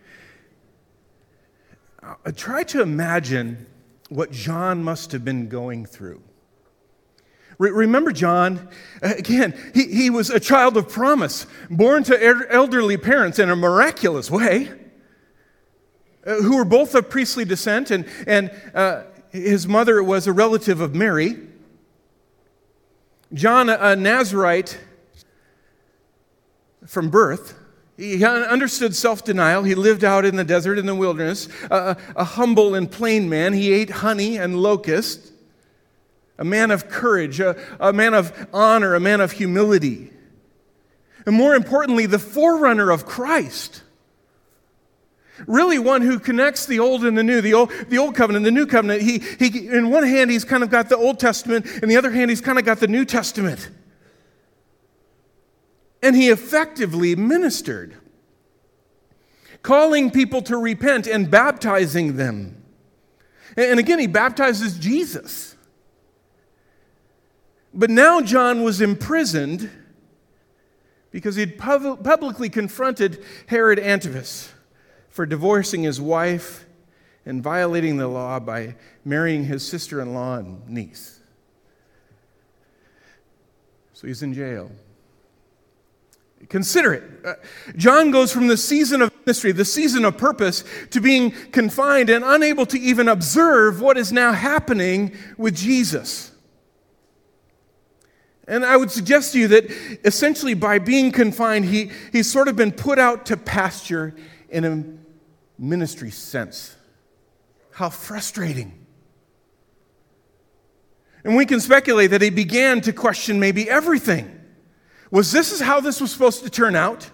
Uh, 2.02 2.32
try 2.32 2.64
to 2.64 2.82
imagine 2.82 3.68
what 4.08 4.32
John 4.32 4.82
must 4.82 5.12
have 5.12 5.26
been 5.26 5.50
going 5.50 5.86
through. 5.86 6.24
Remember 7.58 8.14
John? 8.14 8.70
Again, 9.02 9.54
he, 9.74 9.84
he 9.88 10.10
was 10.10 10.30
a 10.30 10.40
child 10.40 10.78
of 10.78 10.88
promise, 10.88 11.46
born 11.70 12.04
to 12.06 12.48
elderly 12.50 12.96
parents 12.96 13.38
in 13.38 13.50
a 13.50 13.56
miraculous 13.56 14.32
way, 14.32 14.70
uh, 14.70 14.74
who 16.24 16.58
were 16.58 16.66
both 16.66 16.96
of 16.96 17.10
priestly 17.10 17.46
descent, 17.46 17.92
and, 17.92 18.06
and 18.28 18.52
uh, 18.74 19.04
his 19.32 19.68
mother 19.68 20.04
was 20.04 20.28
a 20.28 20.34
relative 20.34 20.82
of 20.82 20.94
Mary. 20.94 21.38
John, 23.34 23.70
a, 23.70 23.78
a 23.80 23.96
Nazarite, 23.96 24.80
from 26.86 27.10
birth. 27.10 27.56
He 27.98 28.24
understood 28.24 28.96
self 28.96 29.24
denial. 29.26 29.64
He 29.64 29.76
lived 29.76 30.04
out 30.04 30.26
in 30.26 30.38
the 30.38 30.44
desert, 30.44 30.78
in 30.78 30.86
the 30.86 30.96
wilderness. 30.96 31.50
Uh, 31.70 31.96
a 32.16 32.24
humble 32.24 32.74
and 32.74 32.90
plain 32.90 33.28
man. 33.30 33.54
He 33.54 33.74
ate 33.74 33.90
honey 33.90 34.38
and 34.38 34.62
locusts. 34.62 35.32
A 36.38 36.46
man 36.46 36.72
of 36.72 36.88
courage, 36.88 37.42
a, 37.42 37.62
a 37.82 37.92
man 37.92 38.14
of 38.14 38.48
honor, 38.54 38.96
a 38.96 39.00
man 39.00 39.20
of 39.20 39.34
humility. 39.34 40.10
And 41.26 41.36
more 41.36 41.54
importantly, 41.54 42.06
the 42.06 42.20
forerunner 42.20 42.90
of 42.90 43.06
Christ. 43.06 43.84
Really, 45.48 45.80
one 45.80 46.02
who 46.02 46.20
connects 46.20 46.66
the 46.66 46.80
old 46.80 47.06
and 47.06 47.18
the 47.18 47.24
new, 47.24 47.42
the 47.42 47.54
old, 47.54 47.72
the 47.90 47.98
old 47.98 48.16
covenant, 48.16 48.46
the 48.46 48.52
new 48.52 48.66
covenant. 48.66 49.02
He, 49.02 49.20
he, 49.20 49.68
in 49.68 49.90
one 49.90 50.04
hand, 50.04 50.32
he's 50.32 50.44
kind 50.44 50.64
of 50.64 50.70
got 50.70 50.90
the 50.90 50.98
Old 50.98 51.20
Testament, 51.20 51.66
in 51.82 51.90
the 51.90 51.98
other 51.98 52.12
hand, 52.12 52.30
he's 52.30 52.42
kind 52.42 52.60
of 52.60 52.66
got 52.66 52.80
the 52.80 52.88
New 52.88 53.06
Testament. 53.06 53.70
And 56.02 56.16
he 56.16 56.30
effectively 56.30 57.16
ministered, 57.16 57.96
calling 59.62 60.12
people 60.12 60.42
to 60.44 60.58
repent 60.58 61.08
and 61.08 61.30
baptizing 61.30 62.16
them. 62.16 62.64
And 63.58 63.80
again, 63.80 64.00
he 64.00 64.08
baptizes 64.08 64.78
Jesus. 64.78 65.56
But 67.74 67.90
now 67.90 68.22
John 68.22 68.64
was 68.64 68.82
imprisoned 68.82 69.70
because 71.12 71.36
he'd 71.36 71.58
pub- 71.58 72.04
publicly 72.04 72.50
confronted 72.50 73.24
Herod 73.48 73.80
Antipas 73.80 74.54
for 75.20 75.26
divorcing 75.26 75.84
his 75.84 76.00
wife 76.00 76.66
and 77.26 77.44
violating 77.44 77.98
the 77.98 78.08
law 78.08 78.40
by 78.40 78.74
marrying 79.04 79.44
his 79.44 79.68
sister 79.68 80.00
in 80.00 80.14
law 80.14 80.38
and 80.38 80.66
niece. 80.70 81.20
So 83.92 84.08
he's 84.08 84.24
in 84.24 84.34
jail. 84.34 84.72
Consider 86.48 86.94
it. 86.94 87.04
Uh, 87.26 87.34
John 87.76 88.12
goes 88.12 88.32
from 88.32 88.48
the 88.48 88.56
season 88.56 89.02
of 89.02 89.12
ministry, 89.26 89.52
the 89.52 89.66
season 89.66 90.06
of 90.06 90.18
purpose, 90.18 90.64
to 90.92 91.02
being 91.02 91.32
confined 91.52 92.10
and 92.10 92.24
unable 92.24 92.66
to 92.68 92.80
even 92.80 93.10
observe 93.10 93.82
what 93.82 93.98
is 93.98 94.14
now 94.14 94.32
happening 94.32 95.18
with 95.38 95.54
Jesus. 95.54 96.32
And 98.48 98.66
I 98.66 98.78
would 98.78 98.90
suggest 98.90 99.34
to 99.34 99.40
you 99.40 99.50
that 99.50 99.70
essentially 100.06 100.54
by 100.54 100.80
being 100.80 101.12
confined, 101.12 101.66
he, 101.66 101.92
he's 102.14 102.32
sort 102.32 102.48
of 102.48 102.56
been 102.56 102.72
put 102.72 102.98
out 102.98 103.26
to 103.26 103.36
pasture 103.36 104.16
in 104.50 104.64
a 104.64 104.99
ministry 105.60 106.10
sense. 106.10 106.76
How 107.72 107.90
frustrating. 107.90 108.86
And 111.24 111.36
we 111.36 111.46
can 111.46 111.60
speculate 111.60 112.12
that 112.12 112.22
he 112.22 112.30
began 112.30 112.82
to 112.82 112.94
question 112.94 113.40
maybe 113.40 113.70
everything. 113.70 114.40
Was 115.12 115.32
this 115.32 115.60
how 115.60 115.82
this 115.82 116.00
was 116.00 116.12
supposed 116.12 116.44
to 116.44 116.50
turn 116.50 116.76
out? 116.76 117.10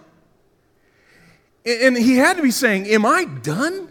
And 1.64 1.96
he 1.96 2.16
had 2.16 2.36
to 2.36 2.42
be 2.42 2.52
saying, 2.52 2.86
Am 2.86 3.04
I 3.04 3.24
done? 3.24 3.90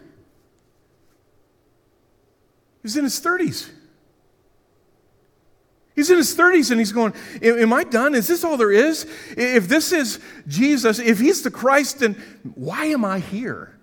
He's 2.81 2.95
in 2.95 3.03
his 3.03 3.19
30s. 3.19 3.69
He's 5.95 6.09
in 6.09 6.17
his 6.17 6.35
30s 6.37 6.71
and 6.71 6.79
he's 6.79 6.91
going, 6.91 7.13
Am 7.41 7.73
I 7.73 7.83
done? 7.83 8.15
Is 8.15 8.27
this 8.27 8.43
all 8.43 8.57
there 8.57 8.71
is? 8.71 9.05
If 9.35 9.67
this 9.67 9.91
is 9.91 10.19
Jesus, 10.47 10.99
if 10.99 11.19
he's 11.19 11.41
the 11.41 11.51
Christ, 11.51 11.99
then 11.99 12.13
why 12.55 12.85
am 12.85 13.03
I 13.03 13.19
here? 13.19 13.74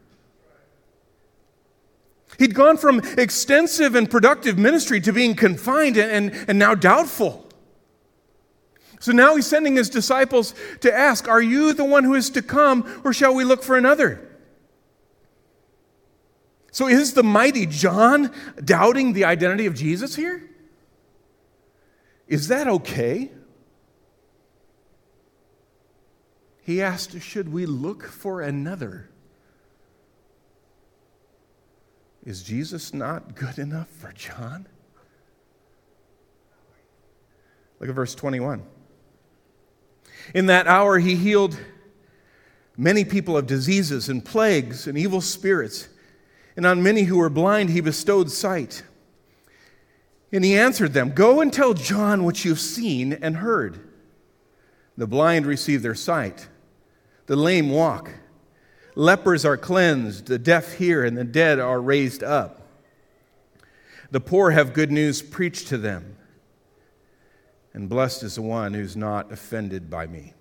He'd 2.39 2.55
gone 2.55 2.77
from 2.77 3.01
extensive 3.19 3.95
and 3.95 4.11
productive 4.11 4.59
ministry 4.59 5.01
to 5.03 5.13
being 5.13 5.35
confined 5.35 5.97
and, 5.97 6.11
and, 6.33 6.49
and 6.49 6.59
now 6.59 6.75
doubtful. 6.75 7.49
So 9.01 9.13
now 9.13 9.35
he's 9.35 9.47
sending 9.47 9.77
his 9.77 9.91
disciples 9.91 10.55
to 10.81 10.93
ask, 10.93 11.29
Are 11.29 11.43
you 11.43 11.73
the 11.73 11.85
one 11.85 12.05
who 12.05 12.15
is 12.15 12.31
to 12.31 12.43
come, 12.43 13.01
or 13.05 13.13
shall 13.13 13.35
we 13.35 13.45
look 13.45 13.63
for 13.63 13.77
another? 13.77 14.29
So 16.71 16.89
is 16.89 17.13
the 17.13 17.23
mighty 17.23 17.67
John 17.67 18.33
doubting 18.65 19.13
the 19.13 19.25
identity 19.25 19.67
of 19.67 19.75
Jesus 19.75 20.15
here? 20.15 20.49
Is 22.29 22.49
that 22.49 22.67
okay? 22.67 23.31
He 26.63 26.81
asked, 26.81 27.21
Should 27.21 27.53
we 27.53 27.67
look 27.67 28.05
for 28.05 28.41
another? 28.41 29.11
Is 32.25 32.43
Jesus 32.43 32.95
not 32.95 33.35
good 33.35 33.59
enough 33.59 33.89
for 33.89 34.13
John? 34.13 34.67
Look 37.81 37.89
at 37.89 37.97
verse 37.97 38.15
21. 38.15 38.63
In 40.35 40.47
that 40.47 40.69
hour, 40.69 41.01
he 41.01 41.17
healed 41.17 41.59
many 42.77 43.05
people 43.05 43.37
of 43.37 43.47
diseases 43.47 44.09
and 44.09 44.25
plagues 44.25 44.87
and 44.87 44.97
evil 44.97 45.21
spirits, 45.21 45.89
and 46.57 46.65
on 46.65 46.83
many 46.83 47.03
who 47.03 47.19
were 47.19 47.29
blind, 47.29 47.71
he 47.71 47.81
bestowed 47.81 48.31
sight. 48.31 48.85
And 50.31 50.45
he 50.45 50.57
answered 50.57 50.93
them 50.93 51.11
Go 51.11 51.41
and 51.41 51.53
tell 51.53 51.75
John 51.75 52.25
what 52.25 52.45
you've 52.45 52.61
seen 52.61 53.13
and 53.15 53.39
heard. 53.39 53.81
The 54.97 55.09
blind 55.09 55.47
receive 55.47 55.83
their 55.83 55.95
sight, 55.97 56.47
the 57.27 57.35
lame 57.35 57.71
walk, 57.71 58.11
lepers 58.95 59.45
are 59.45 59.57
cleansed, 59.57 60.27
the 60.27 60.39
deaf 60.39 60.75
hear, 60.75 61.05
and 61.05 61.17
the 61.17 61.25
dead 61.25 61.59
are 61.59 61.81
raised 61.81 62.23
up. 62.23 62.61
The 64.11 64.21
poor 64.21 64.51
have 64.51 64.75
good 64.75 64.93
news 64.93 65.23
preached 65.23 65.69
to 65.69 65.79
them 65.79 66.17
and 67.75 67.89
blessed 67.89 68.23
is 68.23 68.35
the 68.35 68.43
one 68.43 68.75
who's 68.75 68.97
not 68.97 69.33
offended 69.33 69.89
by 69.89 70.07
me. 70.07 70.35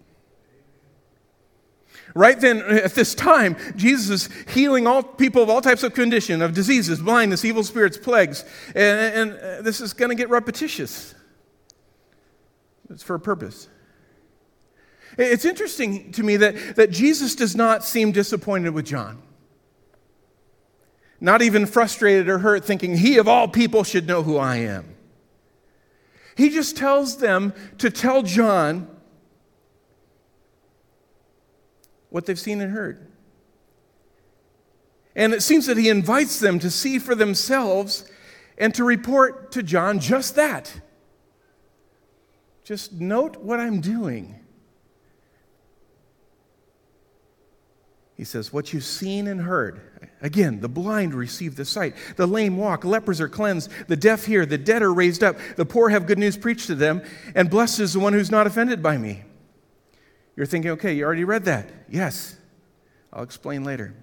Right 2.13 2.39
then, 2.39 2.59
at 2.61 2.93
this 2.93 3.15
time, 3.15 3.55
Jesus 3.77 4.27
is 4.27 4.53
healing 4.53 4.85
all 4.85 5.01
people 5.01 5.41
of 5.41 5.49
all 5.49 5.61
types 5.61 5.83
of 5.83 5.93
condition, 5.93 6.41
of 6.41 6.53
diseases, 6.53 6.99
blindness, 6.99 7.45
evil 7.45 7.63
spirits, 7.63 7.97
plagues. 7.97 8.43
And, 8.75 9.31
and 9.31 9.65
this 9.65 9.79
is 9.79 9.93
going 9.93 10.09
to 10.09 10.15
get 10.15 10.29
repetitious. 10.29 11.15
It's 12.89 13.03
for 13.03 13.15
a 13.15 13.19
purpose. 13.19 13.69
It's 15.17 15.45
interesting 15.45 16.11
to 16.13 16.23
me 16.23 16.37
that, 16.37 16.75
that 16.75 16.91
Jesus 16.91 17.35
does 17.35 17.55
not 17.55 17.83
seem 17.83 18.11
disappointed 18.11 18.73
with 18.73 18.85
John. 18.85 19.21
Not 21.19 21.41
even 21.41 21.65
frustrated 21.65 22.27
or 22.29 22.39
hurt, 22.39 22.65
thinking, 22.65 22.97
He 22.97 23.17
of 23.17 23.27
all 23.27 23.47
people 23.47 23.83
should 23.83 24.07
know 24.07 24.23
who 24.23 24.37
I 24.37 24.57
am. 24.57 24.95
He 26.35 26.49
just 26.49 26.77
tells 26.77 27.17
them 27.17 27.53
to 27.77 27.89
tell 27.89 28.23
John 28.23 28.87
what 32.09 32.25
they've 32.25 32.39
seen 32.39 32.61
and 32.61 32.71
heard. 32.71 33.07
And 35.15 35.33
it 35.33 35.41
seems 35.41 35.65
that 35.65 35.77
he 35.77 35.89
invites 35.89 36.39
them 36.39 36.59
to 36.59 36.69
see 36.69 36.99
for 36.99 37.15
themselves 37.15 38.09
and 38.57 38.73
to 38.75 38.83
report 38.83 39.51
to 39.53 39.63
John 39.63 39.99
just 39.99 40.35
that. 40.35 40.73
Just 42.63 42.93
note 42.93 43.37
what 43.37 43.59
I'm 43.59 43.81
doing. 43.81 44.39
He 48.21 48.25
says, 48.25 48.53
What 48.53 48.71
you've 48.71 48.83
seen 48.83 49.25
and 49.25 49.41
heard. 49.41 49.81
Again, 50.21 50.61
the 50.61 50.69
blind 50.69 51.15
receive 51.15 51.55
the 51.55 51.65
sight, 51.65 51.95
the 52.17 52.27
lame 52.27 52.55
walk, 52.55 52.85
lepers 52.85 53.19
are 53.19 53.27
cleansed, 53.27 53.71
the 53.87 53.95
deaf 53.95 54.25
hear, 54.25 54.45
the 54.45 54.59
dead 54.59 54.83
are 54.83 54.93
raised 54.93 55.23
up, 55.23 55.37
the 55.55 55.65
poor 55.65 55.89
have 55.89 56.05
good 56.05 56.19
news 56.19 56.37
preached 56.37 56.67
to 56.67 56.75
them, 56.75 57.01
and 57.33 57.49
blessed 57.49 57.79
is 57.79 57.93
the 57.93 57.99
one 57.99 58.13
who's 58.13 58.29
not 58.29 58.45
offended 58.45 58.83
by 58.83 58.95
me. 58.95 59.23
You're 60.35 60.45
thinking, 60.45 60.69
okay, 60.69 60.93
you 60.93 61.03
already 61.03 61.23
read 61.23 61.45
that. 61.45 61.71
Yes. 61.89 62.37
I'll 63.11 63.23
explain 63.23 63.63
later. 63.63 63.95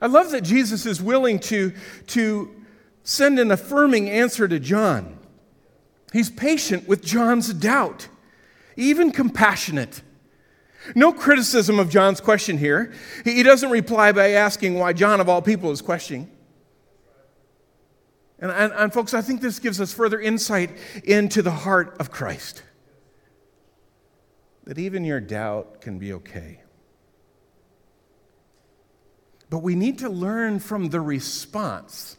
I 0.00 0.06
love 0.06 0.30
that 0.30 0.44
Jesus 0.44 0.86
is 0.86 1.02
willing 1.02 1.40
to, 1.40 1.74
to 2.06 2.50
send 3.02 3.38
an 3.38 3.50
affirming 3.50 4.08
answer 4.08 4.48
to 4.48 4.58
John. 4.58 5.18
He's 6.10 6.30
patient 6.30 6.88
with 6.88 7.04
John's 7.04 7.52
doubt, 7.52 8.08
even 8.78 9.12
compassionate. 9.12 10.00
No 10.94 11.12
criticism 11.12 11.78
of 11.78 11.88
John's 11.88 12.20
question 12.20 12.58
here. 12.58 12.92
He 13.24 13.42
doesn't 13.42 13.70
reply 13.70 14.12
by 14.12 14.30
asking 14.30 14.78
why 14.78 14.92
John, 14.92 15.20
of 15.20 15.28
all 15.28 15.42
people, 15.42 15.70
is 15.70 15.80
questioning. 15.80 16.30
And, 18.38 18.50
and, 18.50 18.72
and, 18.72 18.92
folks, 18.92 19.14
I 19.14 19.22
think 19.22 19.40
this 19.40 19.60
gives 19.60 19.80
us 19.80 19.92
further 19.92 20.20
insight 20.20 20.70
into 21.04 21.42
the 21.42 21.52
heart 21.52 21.96
of 22.00 22.10
Christ. 22.10 22.62
That 24.64 24.78
even 24.78 25.04
your 25.04 25.20
doubt 25.20 25.80
can 25.80 25.98
be 25.98 26.12
okay. 26.14 26.60
But 29.48 29.58
we 29.58 29.76
need 29.76 29.98
to 29.98 30.08
learn 30.08 30.58
from 30.58 30.88
the 30.88 31.00
response 31.00 32.16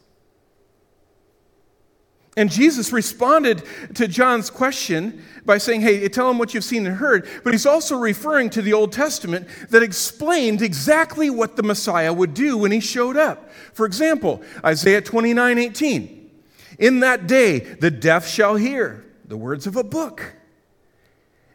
and 2.36 2.50
Jesus 2.50 2.92
responded 2.92 3.64
to 3.94 4.08
John's 4.08 4.50
question 4.50 5.24
by 5.46 5.60
saying, 5.60 5.82
Hey, 5.82 6.08
tell 6.10 6.30
him 6.30 6.40
what 6.40 6.54
you've 6.54 6.64
seen 6.64 6.86
and 6.88 6.96
heard. 6.96 7.28
But 7.44 7.54
he's 7.54 7.66
also 7.66 7.96
referring 7.96 8.50
to 8.52 8.62
the 8.62 8.74
Old 8.74 8.92
Testament 8.92 9.48
that 9.70 9.84
explained 9.84 10.62
exactly 10.62 11.30
what 11.30 11.56
the 11.56 11.64
Messiah 11.64 12.12
would 12.12 12.34
do 12.34 12.58
when 12.58 12.72
he 12.72 12.80
showed 12.80 13.18
up. 13.18 13.52
For 13.74 13.86
example, 13.86 14.42
Isaiah 14.66 15.02
29 15.02 15.60
18. 15.60 16.32
In 16.80 17.02
that 17.02 17.28
day, 17.28 17.60
the 17.60 17.92
deaf 17.92 18.28
shall 18.28 18.56
hear 18.56 19.06
the 19.26 19.38
words 19.38 19.68
of 19.68 19.76
a 19.76 19.84
book, 19.84 20.34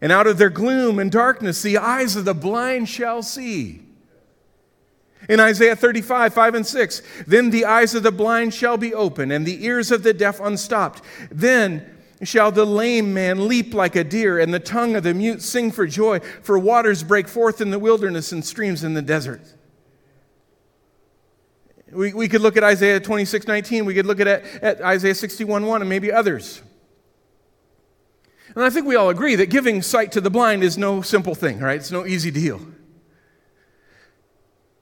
And 0.01 0.13
out 0.13 0.29
of 0.29 0.39
their 0.39 0.49
gloom 0.49 1.01
and 1.01 1.11
darkness, 1.11 1.61
the 1.61 1.79
eyes 1.79 2.15
of 2.15 2.25
the 2.25 2.35
blind 2.35 2.89
shall 2.89 3.23
see. 3.25 3.83
In 5.29 5.41
Isaiah 5.41 5.77
35, 5.77 6.33
5 6.33 6.55
and 6.55 6.67
6, 6.67 7.03
then 7.27 7.51
the 7.51 7.67
eyes 7.67 7.95
of 7.95 8.03
the 8.03 8.11
blind 8.11 8.55
shall 8.55 8.79
be 8.79 8.95
open, 8.95 9.31
and 9.31 9.47
the 9.47 9.65
ears 9.65 9.91
of 9.91 10.03
the 10.03 10.15
deaf 10.15 10.41
unstopped. 10.41 11.03
Then 11.31 11.99
shall 12.23 12.51
the 12.51 12.65
lame 12.65 13.13
man 13.13 13.47
leap 13.47 13.75
like 13.75 13.95
a 13.95 14.05
deer, 14.05 14.39
and 14.39 14.53
the 14.53 14.59
tongue 14.59 14.97
of 14.97 15.03
the 15.03 15.13
mute 15.13 15.43
sing 15.43 15.71
for 15.71 15.87
joy, 15.87 16.21
for 16.43 16.59
waters 16.59 17.03
break 17.03 17.29
forth 17.29 17.61
in 17.61 17.71
the 17.71 17.79
wilderness 17.79 18.33
and 18.33 18.45
streams 18.45 18.83
in 18.83 18.95
the 18.95 19.03
desert. 19.03 19.43
We, 21.93 22.13
we 22.13 22.29
could 22.29 22.41
look 22.41 22.57
at 22.57 22.65
Isaiah 22.65 23.01
26, 23.01 23.47
19. 23.47 23.85
We 23.85 23.95
could 23.95 24.07
look 24.07 24.21
at, 24.21 24.29
at 24.29 24.81
Isaiah 24.81 25.15
61, 25.15 25.65
1, 25.67 25.83
and 25.83 25.89
maybe 25.89 26.11
others. 26.13 26.63
And 28.55 28.65
I 28.65 28.71
think 28.71 28.87
we 28.87 28.97
all 28.97 29.11
agree 29.11 29.37
that 29.37 29.51
giving 29.51 29.83
sight 29.83 30.13
to 30.13 30.21
the 30.21 30.31
blind 30.31 30.63
is 30.65 30.77
no 30.79 31.03
simple 31.03 31.35
thing, 31.35 31.61
right? 31.61 31.77
It's 31.77 31.91
no 31.91 32.07
easy 32.07 32.31
deal. 32.31 32.61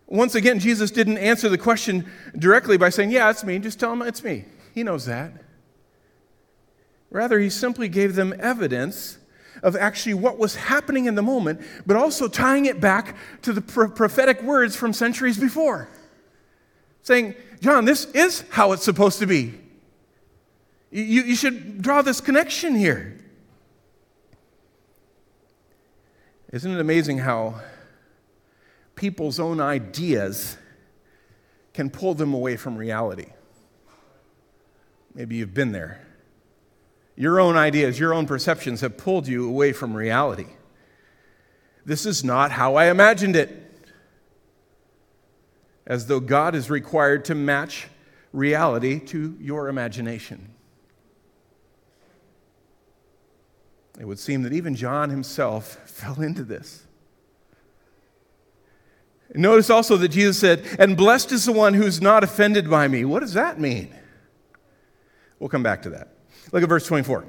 Once 0.06 0.34
again, 0.34 0.58
Jesus 0.58 0.90
didn't 0.90 1.18
answer 1.18 1.48
the 1.48 1.58
question 1.58 2.06
directly 2.38 2.76
by 2.76 2.90
saying, 2.90 3.10
Yeah, 3.10 3.30
it's 3.30 3.44
me. 3.44 3.58
Just 3.58 3.80
tell 3.80 3.92
him 3.92 4.02
it's 4.02 4.22
me. 4.22 4.44
He 4.74 4.82
knows 4.82 5.06
that. 5.06 5.32
Rather, 7.10 7.38
he 7.38 7.50
simply 7.50 7.88
gave 7.88 8.14
them 8.14 8.34
evidence 8.38 9.18
of 9.62 9.74
actually 9.74 10.14
what 10.14 10.38
was 10.38 10.54
happening 10.54 11.06
in 11.06 11.14
the 11.14 11.22
moment, 11.22 11.60
but 11.86 11.96
also 11.96 12.28
tying 12.28 12.66
it 12.66 12.80
back 12.80 13.16
to 13.42 13.52
the 13.52 13.60
prophetic 13.60 14.42
words 14.42 14.76
from 14.76 14.92
centuries 14.92 15.38
before. 15.38 15.88
Saying, 17.02 17.34
John, 17.60 17.84
this 17.84 18.04
is 18.06 18.44
how 18.50 18.72
it's 18.72 18.84
supposed 18.84 19.18
to 19.20 19.26
be. 19.26 19.54
You, 20.90 21.22
you 21.22 21.36
should 21.36 21.82
draw 21.82 22.02
this 22.02 22.20
connection 22.20 22.74
here. 22.74 23.18
Isn't 26.52 26.72
it 26.72 26.80
amazing 26.80 27.18
how 27.18 27.60
people's 28.96 29.38
own 29.38 29.60
ideas 29.60 30.56
can 31.72 31.90
pull 31.90 32.14
them 32.14 32.34
away 32.34 32.56
from 32.56 32.76
reality? 32.76 33.26
Maybe 35.14 35.36
you've 35.36 35.54
been 35.54 35.72
there. 35.72 36.04
Your 37.16 37.40
own 37.40 37.56
ideas, 37.56 37.98
your 37.98 38.12
own 38.12 38.26
perceptions 38.26 38.82
have 38.82 38.98
pulled 38.98 39.26
you 39.26 39.48
away 39.48 39.72
from 39.72 39.96
reality. 39.96 40.48
This 41.84 42.04
is 42.04 42.24
not 42.24 42.50
how 42.50 42.74
I 42.74 42.90
imagined 42.90 43.36
it. 43.36 43.62
As 45.86 46.06
though 46.06 46.20
God 46.20 46.54
is 46.54 46.68
required 46.68 47.24
to 47.26 47.34
match 47.34 47.88
reality 48.32 48.98
to 49.00 49.36
your 49.40 49.68
imagination. 49.68 50.50
It 53.98 54.04
would 54.04 54.18
seem 54.18 54.42
that 54.42 54.52
even 54.52 54.74
John 54.74 55.10
himself 55.10 55.78
fell 55.86 56.20
into 56.20 56.44
this. 56.44 56.85
Notice 59.34 59.70
also 59.70 59.96
that 59.96 60.08
Jesus 60.08 60.38
said, 60.38 60.64
And 60.78 60.96
blessed 60.96 61.32
is 61.32 61.44
the 61.44 61.52
one 61.52 61.74
who's 61.74 62.00
not 62.00 62.22
offended 62.22 62.70
by 62.70 62.88
me. 62.88 63.04
What 63.04 63.20
does 63.20 63.34
that 63.34 63.60
mean? 63.60 63.94
We'll 65.38 65.48
come 65.48 65.62
back 65.62 65.82
to 65.82 65.90
that. 65.90 66.08
Look 66.52 66.62
at 66.62 66.68
verse 66.68 66.86
24. 66.86 67.26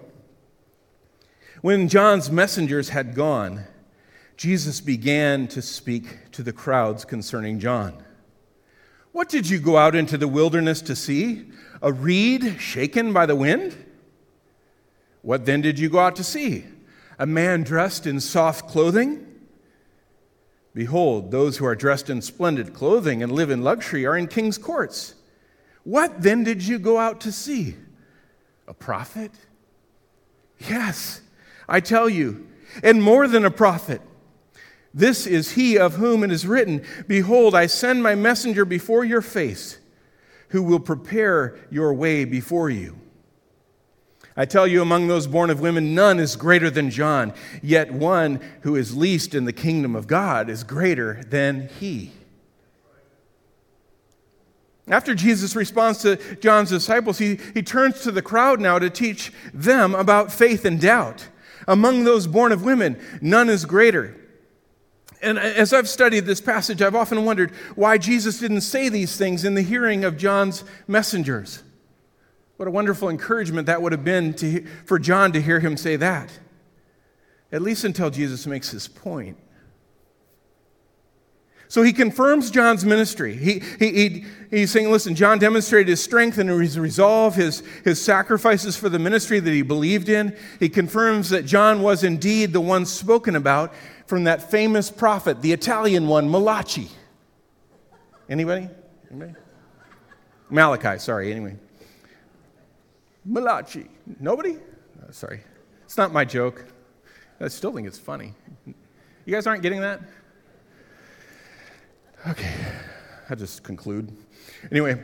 When 1.61 1.87
John's 1.87 2.29
messengers 2.31 2.89
had 2.89 3.15
gone, 3.15 3.65
Jesus 4.37 4.79
began 4.79 5.47
to 5.49 5.61
speak 5.61 6.31
to 6.31 6.43
the 6.43 6.53
crowds 6.53 7.03
concerning 7.03 7.59
John. 7.59 8.03
What 9.11 9.29
did 9.29 9.49
you 9.49 9.59
go 9.59 9.77
out 9.77 9.95
into 9.95 10.17
the 10.17 10.27
wilderness 10.27 10.81
to 10.83 10.95
see? 10.95 11.47
A 11.81 11.91
reed 11.91 12.57
shaken 12.59 13.13
by 13.13 13.25
the 13.25 13.35
wind? 13.35 13.75
What 15.23 15.45
then 15.45 15.61
did 15.61 15.79
you 15.79 15.89
go 15.89 15.99
out 15.99 16.15
to 16.17 16.23
see? 16.23 16.65
A 17.17 17.25
man 17.25 17.63
dressed 17.63 18.05
in 18.05 18.19
soft 18.19 18.69
clothing? 18.69 19.26
Behold, 20.77 21.31
those 21.31 21.57
who 21.57 21.65
are 21.65 21.75
dressed 21.75 22.07
in 22.07 22.21
splendid 22.21 22.71
clothing 22.71 23.23
and 23.23 23.31
live 23.31 23.49
in 23.49 23.63
luxury 23.63 24.05
are 24.05 24.15
in 24.15 24.27
king's 24.27 24.59
courts. 24.59 25.15
What 25.83 26.21
then 26.21 26.43
did 26.43 26.61
you 26.61 26.77
go 26.77 26.99
out 26.99 27.21
to 27.21 27.31
see? 27.31 27.75
A 28.67 28.75
prophet? 28.75 29.31
Yes, 30.59 31.21
I 31.67 31.79
tell 31.79 32.07
you, 32.07 32.47
and 32.83 33.01
more 33.01 33.27
than 33.27 33.43
a 33.43 33.49
prophet. 33.49 34.01
This 34.93 35.25
is 35.25 35.53
he 35.53 35.79
of 35.79 35.95
whom 35.95 36.23
it 36.23 36.31
is 36.31 36.45
written 36.45 36.85
Behold, 37.07 37.55
I 37.55 37.65
send 37.65 38.03
my 38.03 38.13
messenger 38.13 38.63
before 38.63 39.03
your 39.03 39.23
face, 39.23 39.79
who 40.49 40.61
will 40.61 40.79
prepare 40.79 41.57
your 41.71 41.91
way 41.91 42.23
before 42.23 42.69
you. 42.69 42.99
I 44.39 44.45
tell 44.45 44.67
you, 44.67 44.83
among 44.83 45.07
those 45.07 45.25
born 45.25 45.49
of 45.49 45.59
women, 45.59 45.95
none 45.95 46.19
is 46.19 46.35
greater 46.35 46.69
than 46.69 46.91
John, 46.91 47.33
yet 47.63 47.91
one 47.91 48.39
who 48.61 48.75
is 48.75 48.95
least 48.95 49.33
in 49.33 49.45
the 49.45 49.53
kingdom 49.53 49.95
of 49.95 50.05
God 50.05 50.47
is 50.47 50.63
greater 50.63 51.23
than 51.27 51.69
he. 51.79 52.11
After 54.87 55.15
Jesus 55.15 55.55
responds 55.55 55.99
to 56.03 56.17
John's 56.35 56.69
disciples, 56.69 57.17
he, 57.17 57.39
he 57.55 57.63
turns 57.63 58.01
to 58.03 58.11
the 58.11 58.21
crowd 58.21 58.61
now 58.61 58.77
to 58.77 58.91
teach 58.91 59.33
them 59.53 59.95
about 59.95 60.31
faith 60.31 60.65
and 60.65 60.79
doubt. 60.79 61.27
Among 61.67 62.03
those 62.03 62.27
born 62.27 62.51
of 62.51 62.63
women, 62.63 62.97
none 63.19 63.49
is 63.49 63.65
greater. 63.65 64.15
And 65.21 65.39
as 65.39 65.73
I've 65.73 65.89
studied 65.89 66.25
this 66.25 66.39
passage, 66.39 66.81
I've 66.83 66.95
often 66.95 67.25
wondered 67.25 67.51
why 67.75 67.97
Jesus 67.97 68.39
didn't 68.39 68.61
say 68.61 68.87
these 68.87 69.17
things 69.17 69.43
in 69.43 69.55
the 69.55 69.63
hearing 69.63 70.05
of 70.05 70.15
John's 70.15 70.63
messengers. 70.87 71.63
What 72.57 72.67
a 72.67 72.71
wonderful 72.71 73.09
encouragement 73.09 73.67
that 73.67 73.81
would 73.81 73.91
have 73.91 74.03
been 74.03 74.33
to, 74.35 74.65
for 74.85 74.99
John 74.99 75.31
to 75.33 75.41
hear 75.41 75.59
him 75.59 75.77
say 75.77 75.95
that, 75.95 76.31
at 77.51 77.61
least 77.61 77.83
until 77.83 78.09
Jesus 78.09 78.45
makes 78.47 78.71
his 78.71 78.87
point. 78.87 79.37
So 81.69 81.83
he 81.83 81.91
confirms 81.91 82.49
John's 82.49 82.85
ministry. 82.85 83.35
He, 83.35 83.61
he, 83.77 83.91
he, 83.91 84.25
he's 84.49 84.71
saying, 84.71 84.89
listen, 84.89 85.15
John 85.15 85.37
demonstrated 85.37 85.89
his 85.89 86.01
strength 86.01 86.37
and 86.37 86.49
his 86.49 86.79
resolve, 86.79 87.35
his, 87.35 87.61
his 87.83 88.01
sacrifices 88.01 88.77
for 88.77 88.87
the 88.87 88.99
ministry 88.99 89.41
that 89.41 89.51
he 89.51 89.63
believed 89.63 90.07
in. 90.07 90.35
He 90.59 90.69
confirms 90.69 91.29
that 91.29 91.45
John 91.45 91.81
was 91.81 92.05
indeed 92.05 92.53
the 92.53 92.61
one 92.61 92.85
spoken 92.85 93.35
about 93.35 93.73
from 94.05 94.23
that 94.23 94.49
famous 94.49 94.89
prophet, 94.89 95.41
the 95.41 95.51
Italian 95.51 96.07
one, 96.07 96.31
Malachi. 96.31 96.89
Anybody? 98.29 98.69
Anybody? 99.11 99.33
Malachi, 100.49 100.99
sorry, 100.99 101.31
anyway. 101.31 101.57
Malachi. 103.27 103.87
Nobody? 104.19 104.57
Oh, 105.01 105.11
sorry. 105.11 105.41
It's 105.83 105.97
not 105.97 106.11
my 106.11 106.25
joke. 106.25 106.65
I 107.39 107.49
still 107.49 107.71
think 107.73 107.87
it's 107.87 107.99
funny. 107.99 108.33
You 108.65 109.33
guys 109.33 109.45
aren't 109.45 109.61
getting 109.61 109.81
that? 109.81 110.01
Okay, 112.27 112.53
I'll 113.29 113.35
just 113.35 113.63
conclude. 113.63 114.15
Anyway, 114.71 115.03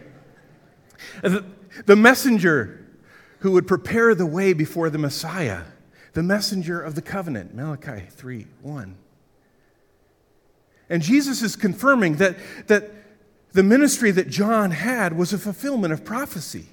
the, 1.22 1.96
messenger 1.96 2.86
who 3.40 3.52
would 3.52 3.68
prepare 3.68 4.16
the 4.16 4.26
way 4.26 4.54
before 4.54 4.90
the 4.90 4.98
Messiah, 4.98 5.64
the 6.14 6.24
messenger 6.24 6.82
of 6.82 6.96
the 6.96 7.02
covenant, 7.02 7.54
Malachi 7.54 8.08
3 8.10 8.48
1. 8.62 8.98
And 10.90 11.02
Jesus 11.02 11.42
is 11.42 11.56
confirming 11.56 12.16
that, 12.16 12.38
that 12.68 12.92
the 13.52 13.64
ministry 13.64 14.12
that 14.12 14.30
John 14.30 14.72
had 14.72 15.18
was 15.18 15.34
a 15.34 15.38
fulfillment 15.38 15.94
of 15.94 16.04
prophecy 16.04 16.68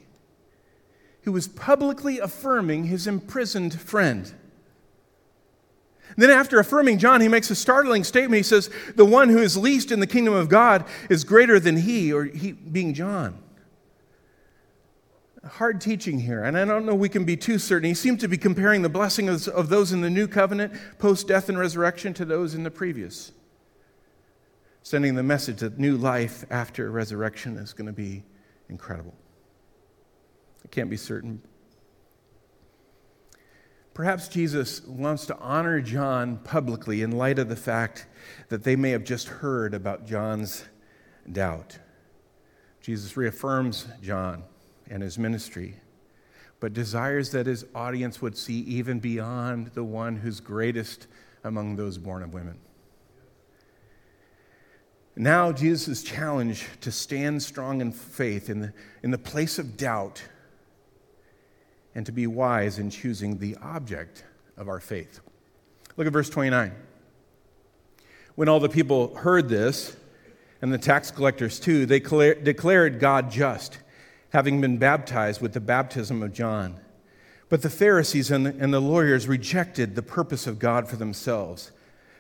who 1.22 1.33
was 1.33 1.48
publicly 1.48 2.18
affirming 2.18 2.85
his 2.85 3.06
imprisoned 3.06 3.78
friend. 3.78 4.33
Then, 6.16 6.30
after 6.30 6.59
affirming 6.59 6.98
John, 6.98 7.20
he 7.20 7.28
makes 7.28 7.50
a 7.50 7.54
startling 7.54 8.04
statement. 8.04 8.38
He 8.38 8.42
says, 8.42 8.68
The 8.96 9.04
one 9.04 9.28
who 9.28 9.38
is 9.38 9.56
least 9.56 9.92
in 9.92 10.00
the 10.00 10.06
kingdom 10.06 10.35
of 10.35 10.48
God 10.48 10.85
is 11.09 11.24
greater 11.24 11.61
than 11.61 11.76
he, 11.76 12.12
or 12.12 12.24
he 12.24 12.52
being 12.52 12.94
John. 12.94 13.38
Hard 15.44 15.80
teaching 15.80 16.20
here, 16.20 16.44
and 16.44 16.59
I 16.59 16.64
don't 16.64 16.85
know 16.85 16.94
we 16.94 17.09
can 17.09 17.24
be 17.24 17.37
too 17.37 17.59
certain. 17.59 17.88
He 17.88 17.94
seems 17.94 18.20
to 18.20 18.28
be 18.28 18.37
comparing 18.37 18.83
the 18.83 18.90
blessing 18.90 19.28
of 19.28 19.68
those 19.68 19.92
in 19.92 20.00
the 20.00 20.11
new 20.11 20.28
covenant, 20.28 20.74
post 20.98 21.28
death 21.28 21.48
and 21.48 21.59
resurrection, 21.59 22.12
to 22.14 22.24
those 22.24 22.54
in 22.54 22.62
the 22.62 22.70
previous. 22.70 23.33
Sending 24.83 25.14
the 25.14 25.22
message 25.22 25.61
that 25.61 25.78
new 25.78 25.96
life 25.96 26.44
after 26.50 26.90
resurrection 26.90 27.56
is 27.56 27.72
going 27.72 27.87
to 27.87 27.92
be 27.92 28.22
incredible. 28.68 29.14
I 30.64 30.68
can't 30.68 30.90
be 30.90 30.96
certain. 30.96 31.42
Perhaps 33.94 34.28
Jesus 34.28 34.82
wants 34.86 35.26
to 35.26 35.36
honor 35.38 35.80
John 35.80 36.38
publicly 36.38 37.02
in 37.02 37.10
light 37.10 37.38
of 37.38 37.48
the 37.48 37.56
fact 37.56 38.06
that 38.48 38.64
they 38.64 38.76
may 38.76 38.90
have 38.90 39.04
just 39.04 39.28
heard 39.28 39.74
about 39.74 40.06
John's 40.06 40.64
doubt. 41.30 41.78
Jesus 42.80 43.16
reaffirms 43.16 43.88
John 44.00 44.44
and 44.88 45.02
his 45.02 45.18
ministry, 45.18 45.76
but 46.60 46.72
desires 46.72 47.30
that 47.32 47.46
his 47.46 47.66
audience 47.74 48.22
would 48.22 48.38
see 48.38 48.60
even 48.60 49.00
beyond 49.00 49.68
the 49.74 49.84
one 49.84 50.16
who's 50.16 50.40
greatest 50.40 51.06
among 51.44 51.76
those 51.76 51.98
born 51.98 52.22
of 52.22 52.32
women. 52.32 52.58
Now, 55.16 55.52
Jesus' 55.52 56.02
challenge 56.02 56.66
to 56.80 56.92
stand 56.92 57.42
strong 57.42 57.80
in 57.80 57.92
faith 57.92 58.48
in 58.48 58.60
the, 58.60 58.72
in 59.02 59.10
the 59.10 59.18
place 59.18 59.58
of 59.58 59.76
doubt 59.76 60.22
and 61.94 62.07
to 62.07 62.12
be 62.12 62.26
wise 62.26 62.79
in 62.79 62.90
choosing 62.90 63.38
the 63.38 63.57
object 63.57 64.24
of 64.57 64.68
our 64.68 64.81
faith. 64.81 65.20
Look 65.96 66.07
at 66.07 66.12
verse 66.12 66.31
29. 66.31 66.72
When 68.37 68.48
all 68.48 68.61
the 68.61 68.68
people 68.68 69.14
heard 69.16 69.48
this, 69.48 69.96
and 70.62 70.72
the 70.72 70.79
tax 70.79 71.11
collectors 71.11 71.59
too, 71.59 71.87
they 71.87 72.00
declared 72.00 73.00
God 73.00 73.31
just, 73.31 73.79
having 74.31 74.61
been 74.61 74.79
baptized 74.79 75.40
with 75.40 75.53
the 75.53 75.61
baptism 75.61 76.22
of 76.22 76.33
John. 76.33 76.79
But 77.48 77.62
the 77.62 77.70
Pharisees 77.70 78.31
and 78.31 78.46
the, 78.46 78.81
lawyers 78.81 79.26
rejected 79.26 79.94
the 79.94 80.03
purpose 80.03 80.46
of 80.46 80.59
God 80.59 80.87
for 80.87 80.96
themselves, 80.96 81.72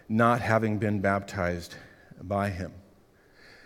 not 0.08 0.40
having 0.40 0.78
been 0.78 1.00
baptized 1.00 1.76
by 2.20 2.50
him. 2.50 2.72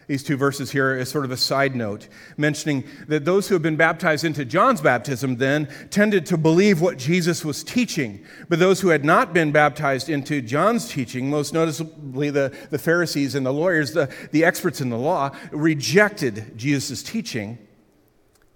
These 0.06 0.22
two 0.22 0.36
verses 0.36 0.70
here 0.70 0.94
is 0.96 1.08
sort 1.08 1.24
of 1.24 1.30
a 1.30 1.36
side 1.36 1.74
note, 1.74 2.08
mentioning 2.36 2.84
that 3.08 3.24
those 3.24 3.48
who 3.48 3.54
have 3.54 3.62
been 3.62 3.76
baptized 3.76 4.24
into 4.24 4.44
John's 4.44 4.80
baptism 4.80 5.36
then 5.36 5.68
tended 5.90 6.26
to 6.26 6.36
believe 6.36 6.80
what 6.80 6.98
Jesus 6.98 7.44
was 7.44 7.64
teaching. 7.64 8.24
But 8.48 8.58
those 8.58 8.80
who 8.80 8.88
had 8.88 9.04
not 9.04 9.32
been 9.32 9.50
baptized 9.52 10.08
into 10.08 10.42
John's 10.42 10.88
teaching, 10.88 11.30
most 11.30 11.54
noticeably 11.54 12.30
the, 12.30 12.54
the 12.70 12.78
Pharisees 12.78 13.34
and 13.34 13.46
the 13.46 13.52
lawyers, 13.52 13.92
the, 13.92 14.12
the 14.30 14.44
experts 14.44 14.80
in 14.80 14.90
the 14.90 14.98
law, 14.98 15.30
rejected 15.52 16.56
Jesus' 16.56 17.02
teaching 17.02 17.58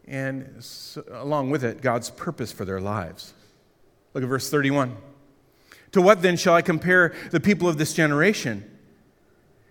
and 0.09 0.65
so, 0.65 1.05
along 1.13 1.51
with 1.51 1.63
it, 1.63 1.83
God's 1.83 2.11
purpose 2.11 2.51
for 2.51 2.65
their 2.65 2.81
lives. 2.81 3.35
Look 4.15 4.25
at 4.25 4.29
verse 4.29 4.49
31. 4.51 4.97
To 5.93 6.03
what 6.03 6.23
then 6.23 6.37
shall 6.37 6.55
I 6.55 6.63
compare 6.63 7.15
the 7.31 7.41
people 7.41 7.69
of 7.69 7.79
this 7.79 7.93
generation? 7.93 8.78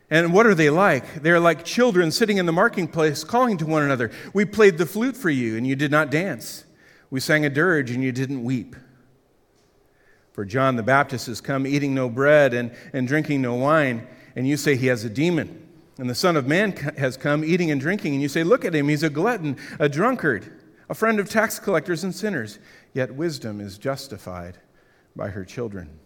And 0.09 0.33
what 0.33 0.45
are 0.45 0.55
they 0.55 0.69
like? 0.69 1.21
They're 1.21 1.39
like 1.39 1.65
children 1.65 2.11
sitting 2.11 2.37
in 2.37 2.45
the 2.45 2.53
marketplace 2.53 3.23
calling 3.23 3.57
to 3.57 3.65
one 3.65 3.83
another. 3.83 4.11
We 4.33 4.45
played 4.45 4.77
the 4.77 4.85
flute 4.85 5.17
for 5.17 5.29
you, 5.29 5.57
and 5.57 5.67
you 5.67 5.75
did 5.75 5.91
not 5.91 6.09
dance. 6.09 6.63
We 7.09 7.19
sang 7.19 7.45
a 7.45 7.49
dirge, 7.49 7.91
and 7.91 8.03
you 8.03 8.11
didn't 8.11 8.43
weep. 8.43 8.75
For 10.31 10.45
John 10.45 10.75
the 10.75 10.83
Baptist 10.83 11.27
has 11.27 11.41
come 11.41 11.67
eating 11.67 11.93
no 11.93 12.09
bread 12.09 12.53
and, 12.53 12.71
and 12.93 13.07
drinking 13.07 13.41
no 13.41 13.55
wine, 13.55 14.07
and 14.35 14.47
you 14.47 14.55
say 14.55 14.75
he 14.75 14.87
has 14.87 15.03
a 15.03 15.09
demon. 15.09 15.67
And 15.97 16.09
the 16.09 16.15
Son 16.15 16.37
of 16.37 16.47
Man 16.47 16.73
has 16.97 17.17
come 17.17 17.43
eating 17.43 17.71
and 17.71 17.81
drinking, 17.81 18.13
and 18.13 18.21
you 18.21 18.29
say, 18.29 18.43
Look 18.43 18.63
at 18.63 18.75
him, 18.75 18.87
he's 18.87 19.03
a 19.03 19.09
glutton, 19.09 19.57
a 19.79 19.89
drunkard, 19.89 20.53
a 20.89 20.93
friend 20.93 21.19
of 21.19 21.29
tax 21.29 21.59
collectors 21.59 22.03
and 22.03 22.13
sinners. 22.13 22.59
Yet 22.93 23.15
wisdom 23.15 23.59
is 23.59 23.77
justified 23.77 24.59
by 25.15 25.29
her 25.29 25.43
children. 25.43 25.99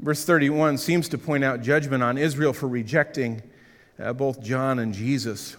Verse 0.00 0.24
31 0.24 0.78
seems 0.78 1.10
to 1.10 1.18
point 1.18 1.44
out 1.44 1.60
judgment 1.60 2.02
on 2.02 2.16
Israel 2.16 2.54
for 2.54 2.66
rejecting 2.66 3.42
uh, 4.02 4.14
both 4.14 4.42
John 4.42 4.78
and 4.78 4.94
Jesus, 4.94 5.58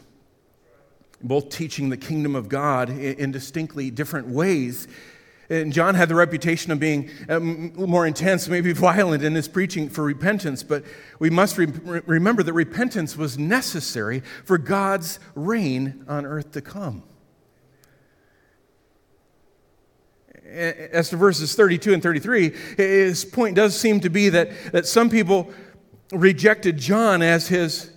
both 1.22 1.50
teaching 1.50 1.90
the 1.90 1.98
kingdom 1.98 2.36
of 2.36 2.50
God 2.50 2.90
in, 2.90 2.98
in 2.98 3.32
distinctly 3.32 3.92
different 3.92 4.28
ways. 4.28 4.88
And 5.52 5.72
John 5.72 5.94
had 5.94 6.10
the 6.10 6.16
reputation 6.16 6.72
of 6.72 6.80
being 6.80 7.12
um, 7.30 7.72
more 7.76 8.08
intense, 8.08 8.48
maybe 8.48 8.72
violent 8.74 9.24
in 9.24 9.36
his 9.36 9.48
preaching 9.48 9.90
for 9.90 10.04
repentance, 10.04 10.64
but 10.64 10.86
we 11.20 11.30
must 11.30 11.60
re- 11.60 11.68
remember 12.08 12.42
that 12.42 12.54
repentance 12.54 13.16
was 13.16 13.38
necessary 13.38 14.24
for 14.44 14.58
God's 14.58 15.20
reign 15.36 16.04
on 16.08 16.26
earth 16.26 16.52
to 16.54 16.62
come. 16.62 17.04
As 20.46 21.10
to 21.10 21.18
verses 21.18 21.56
32 21.56 21.94
and 21.94 22.04
33, 22.04 22.54
his 22.78 23.26
point 23.26 23.56
does 23.56 23.80
seem 23.80 24.00
to 24.02 24.10
be 24.10 24.30
that, 24.30 24.50
that 24.72 24.86
some 24.86 25.10
people 25.10 25.52
rejected 26.12 26.78
John 26.78 27.22
as 27.22 27.48
his 27.48 27.92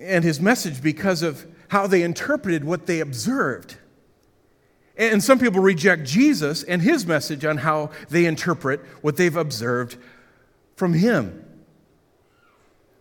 and 0.00 0.24
his 0.24 0.40
message 0.40 0.82
because 0.82 1.22
of 1.22 1.46
how 1.68 1.86
they 1.86 2.02
interpreted 2.02 2.64
what 2.64 2.86
they 2.86 3.00
observed. 3.00 3.76
And 4.96 5.22
some 5.22 5.38
people 5.38 5.60
reject 5.60 6.04
Jesus 6.04 6.62
and 6.62 6.80
his 6.80 7.06
message 7.06 7.44
on 7.44 7.58
how 7.58 7.90
they 8.08 8.24
interpret 8.24 8.80
what 9.02 9.16
they've 9.16 9.36
observed 9.36 9.96
from 10.74 10.94
him. 10.94 11.44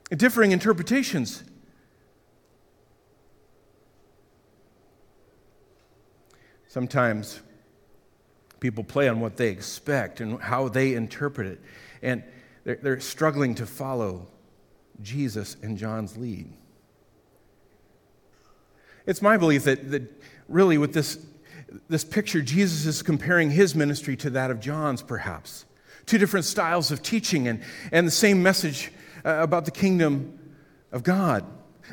Differing 0.10 0.52
interpretations. 0.52 1.43
Sometimes 6.67 7.39
People 8.60 8.84
play 8.84 9.08
on 9.08 9.20
what 9.20 9.38
they 9.38 9.50
expect 9.50 10.22
and 10.22 10.41
how 10.41 10.70
they 10.70 10.94
interpret 10.94 11.48
it. 11.48 11.62
And 12.02 12.24
they're, 12.63 12.80
they're 12.82 13.00
struggling 13.00 13.56
to 13.56 13.65
follow 13.65 14.28
Jesus 15.02 15.58
and 15.62 15.78
John's 15.78 16.18
lead. 16.18 16.52
It's 19.06 19.22
my 19.22 19.38
belief 19.38 19.65
that, 19.65 19.91
that 19.91 20.24
really, 20.48 20.78
with 20.78 20.94
this, 20.94 21.20
this 21.89 22.04
picture, 22.04 22.41
Jesus 22.41 22.86
is 22.86 23.02
comparing 23.04 23.52
his 23.52 23.76
ministry 23.76 24.15
to 24.18 24.30
that 24.32 24.52
of 24.52 24.60
John's, 24.60 25.02
perhaps. 25.02 25.65
Two 26.06 26.18
different 26.18 26.46
styles 26.46 26.91
of 26.91 27.02
teaching 27.04 27.48
and, 27.48 27.62
and 27.91 28.08
the 28.08 28.12
same 28.12 28.41
message 28.41 28.91
uh, 29.24 29.38
about 29.41 29.65
the 29.65 29.72
kingdom 29.72 30.39
of 30.91 31.04
God. 31.04 31.46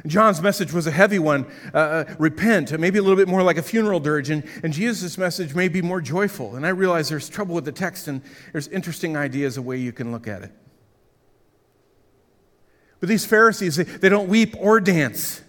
John's 0.06 0.40
message 0.40 0.72
was 0.72 0.86
a 0.86 0.90
heavy 0.90 1.18
one 1.18 1.46
uh, 1.74 1.78
uh, 1.78 2.14
repent, 2.18 2.78
maybe 2.78 2.98
a 2.98 3.02
little 3.02 3.16
bit 3.16 3.28
more 3.28 3.42
like 3.42 3.58
a 3.58 3.62
funeral 3.62 4.00
dirge. 4.00 4.30
And, 4.30 4.44
and 4.62 4.72
Jesus' 4.72 5.18
message 5.18 5.54
may 5.54 5.68
be 5.68 5.82
more 5.82 6.00
joyful. 6.00 6.56
And 6.56 6.66
I 6.66 6.70
realize 6.70 7.08
there's 7.08 7.28
trouble 7.28 7.54
with 7.54 7.64
the 7.64 7.72
text, 7.72 8.08
and 8.08 8.22
there's 8.52 8.68
interesting 8.68 9.16
ideas, 9.16 9.56
a 9.56 9.62
way 9.62 9.76
you 9.76 9.92
can 9.92 10.10
look 10.10 10.26
at 10.26 10.42
it. 10.42 10.52
But 13.00 13.08
these 13.08 13.26
Pharisees, 13.26 13.76
they, 13.76 13.84
they 13.84 14.08
don't 14.08 14.28
weep 14.28 14.54
or 14.58 14.80
dance. 14.80 15.42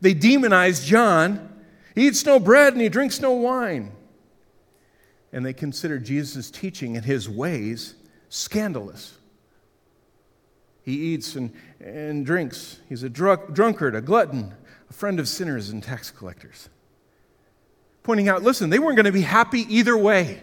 They 0.00 0.14
demonize 0.14 0.84
John. 0.84 1.48
He 1.94 2.06
eats 2.06 2.24
no 2.24 2.38
bread 2.38 2.74
and 2.74 2.82
he 2.82 2.88
drinks 2.88 3.20
no 3.20 3.32
wine. 3.32 3.92
And 5.32 5.44
they 5.44 5.52
consider 5.52 5.98
Jesus' 5.98 6.50
teaching 6.50 6.96
and 6.96 7.04
his 7.04 7.28
ways 7.28 7.94
scandalous. 8.28 9.16
He 10.82 10.92
eats 11.14 11.36
and, 11.36 11.52
and 11.80 12.24
drinks. 12.24 12.80
He's 12.88 13.02
a 13.02 13.08
drunk, 13.08 13.52
drunkard, 13.52 13.94
a 13.94 14.00
glutton, 14.00 14.54
a 14.88 14.92
friend 14.92 15.20
of 15.20 15.28
sinners 15.28 15.70
and 15.70 15.82
tax 15.82 16.10
collectors. 16.10 16.68
Pointing 18.02 18.28
out, 18.28 18.42
listen, 18.42 18.70
they 18.70 18.78
weren't 18.78 18.96
going 18.96 19.06
to 19.06 19.12
be 19.12 19.20
happy 19.20 19.60
either 19.74 19.96
way. 19.96 20.40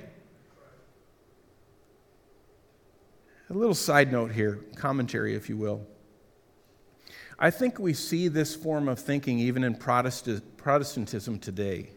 A 3.50 3.54
little 3.54 3.74
side 3.74 4.12
note 4.12 4.32
here, 4.32 4.60
commentary, 4.76 5.36
if 5.36 5.50
you 5.50 5.58
will. 5.58 5.86
I 7.40 7.50
think 7.50 7.80
we 7.80 7.94
see 7.94 8.28
this 8.28 8.56
form 8.56 8.88
of 8.88 9.00
thinking 9.00 9.40
even 9.40 9.64
in 9.64 9.76
Protestantism 9.76 11.40
today. 11.40 11.90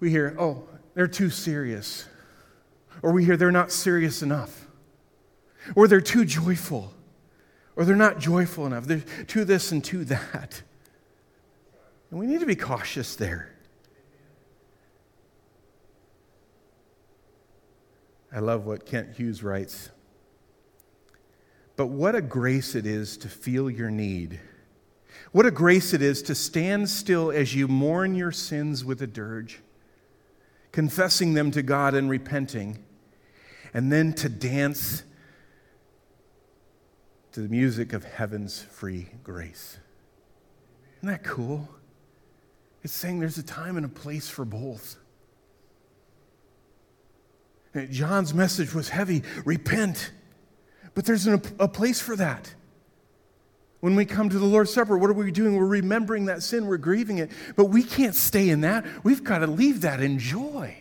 We 0.00 0.10
hear, 0.10 0.36
oh, 0.38 0.68
they're 0.94 1.06
too 1.08 1.30
serious. 1.30 2.06
Or 3.00 3.12
we 3.12 3.24
hear 3.24 3.36
they're 3.36 3.50
not 3.50 3.72
serious 3.72 4.22
enough 4.22 4.61
or 5.74 5.88
they're 5.88 6.00
too 6.00 6.24
joyful, 6.24 6.92
or 7.76 7.84
they're 7.84 7.96
not 7.96 8.18
joyful 8.18 8.66
enough. 8.66 8.84
They're 8.84 9.02
to 9.28 9.44
this 9.44 9.72
and 9.72 9.82
to 9.84 10.04
that. 10.04 10.62
And 12.10 12.20
we 12.20 12.26
need 12.26 12.40
to 12.40 12.46
be 12.46 12.56
cautious 12.56 13.16
there. 13.16 13.48
I 18.34 18.38
love 18.38 18.66
what 18.66 18.86
Kent 18.86 19.16
Hughes 19.16 19.42
writes. 19.42 19.90
But 21.76 21.86
what 21.86 22.14
a 22.14 22.22
grace 22.22 22.74
it 22.74 22.86
is 22.86 23.16
to 23.18 23.28
feel 23.28 23.70
your 23.70 23.90
need. 23.90 24.40
What 25.32 25.46
a 25.46 25.50
grace 25.50 25.94
it 25.94 26.02
is 26.02 26.22
to 26.24 26.34
stand 26.34 26.88
still 26.88 27.30
as 27.30 27.54
you 27.54 27.68
mourn 27.68 28.14
your 28.14 28.32
sins 28.32 28.84
with 28.84 29.00
a 29.02 29.06
dirge, 29.06 29.60
confessing 30.70 31.34
them 31.34 31.50
to 31.52 31.62
God 31.62 31.94
and 31.94 32.10
repenting, 32.10 32.84
and 33.72 33.90
then 33.90 34.12
to 34.14 34.28
dance 34.28 35.04
to 37.32 37.40
the 37.40 37.48
music 37.48 37.92
of 37.92 38.04
heaven's 38.04 38.62
free 38.62 39.08
grace. 39.22 39.78
Isn't 40.98 41.08
that 41.08 41.24
cool? 41.24 41.68
It's 42.82 42.92
saying 42.92 43.20
there's 43.20 43.38
a 43.38 43.42
time 43.42 43.76
and 43.76 43.86
a 43.86 43.88
place 43.88 44.28
for 44.28 44.44
both. 44.44 44.96
John's 47.90 48.34
message 48.34 48.74
was 48.74 48.90
heavy 48.90 49.22
repent. 49.44 50.12
But 50.94 51.06
there's 51.06 51.26
an, 51.26 51.40
a 51.58 51.68
place 51.68 52.00
for 52.00 52.16
that. 52.16 52.54
When 53.80 53.96
we 53.96 54.04
come 54.04 54.28
to 54.28 54.38
the 54.38 54.44
Lord's 54.44 54.72
Supper, 54.72 54.96
what 54.96 55.10
are 55.10 55.14
we 55.14 55.30
doing? 55.30 55.56
We're 55.56 55.66
remembering 55.66 56.26
that 56.26 56.42
sin, 56.42 56.66
we're 56.66 56.76
grieving 56.76 57.18
it. 57.18 57.30
But 57.56 57.66
we 57.66 57.82
can't 57.82 58.14
stay 58.14 58.50
in 58.50 58.60
that. 58.60 58.84
We've 59.02 59.24
got 59.24 59.38
to 59.38 59.46
leave 59.46 59.80
that 59.80 60.00
in 60.00 60.18
joy. 60.18 60.76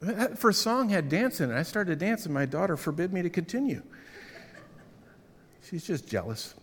That 0.00 0.38
first 0.38 0.62
song 0.62 0.88
had 0.88 1.08
dance 1.08 1.40
in 1.40 1.52
it. 1.52 1.54
I 1.56 1.62
started 1.62 1.98
dancing. 1.98 2.32
My 2.32 2.46
daughter 2.46 2.76
forbid 2.76 3.12
me 3.12 3.22
to 3.22 3.30
continue. 3.30 3.82
She's 5.72 5.86
just 5.86 6.06
jealous. 6.06 6.54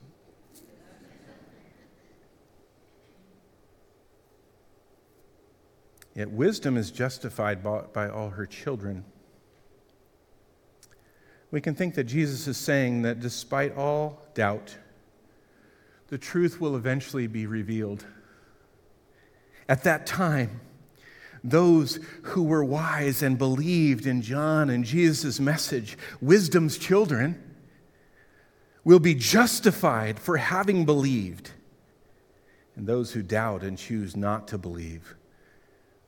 Yet 6.13 6.29
wisdom 6.29 6.77
is 6.77 6.91
justified 6.91 7.63
by, 7.63 7.81
by, 7.91 8.07
all 8.07 8.29
her 8.29 8.45
children. 8.45 9.03
We 11.49 11.59
can 11.59 11.73
think 11.73 11.95
that 11.95 12.03
Jesus 12.03 12.47
is 12.47 12.57
saying 12.57 13.01
that 13.01 13.19
despite 13.19 13.75
all 13.75 14.21
doubt, 14.35 14.77
the 16.09 16.19
truth 16.19 16.61
will 16.61 16.75
eventually 16.75 17.25
be 17.25 17.47
revealed. 17.47 18.05
At 19.67 19.83
that 19.85 20.05
time, 20.05 20.61
those 21.43 21.99
who 22.21 22.43
were 22.43 22.63
wise 22.63 23.23
and 23.23 23.39
believed 23.39 24.05
in 24.05 24.21
John 24.21 24.69
and 24.69 24.83
Jesus' 24.83 25.39
message, 25.39 25.97
wisdom's 26.21 26.77
children, 26.77 27.48
will 28.89 28.99
be 28.99 29.13
justified 29.13 30.19
for 30.19 30.37
having 30.37 30.83
believed. 30.83 31.51
And 32.75 32.87
those 32.87 33.11
who 33.11 33.21
doubt 33.21 33.61
and 33.61 33.77
choose 33.77 34.17
not 34.17 34.47
to 34.47 34.57
believe 34.57 35.13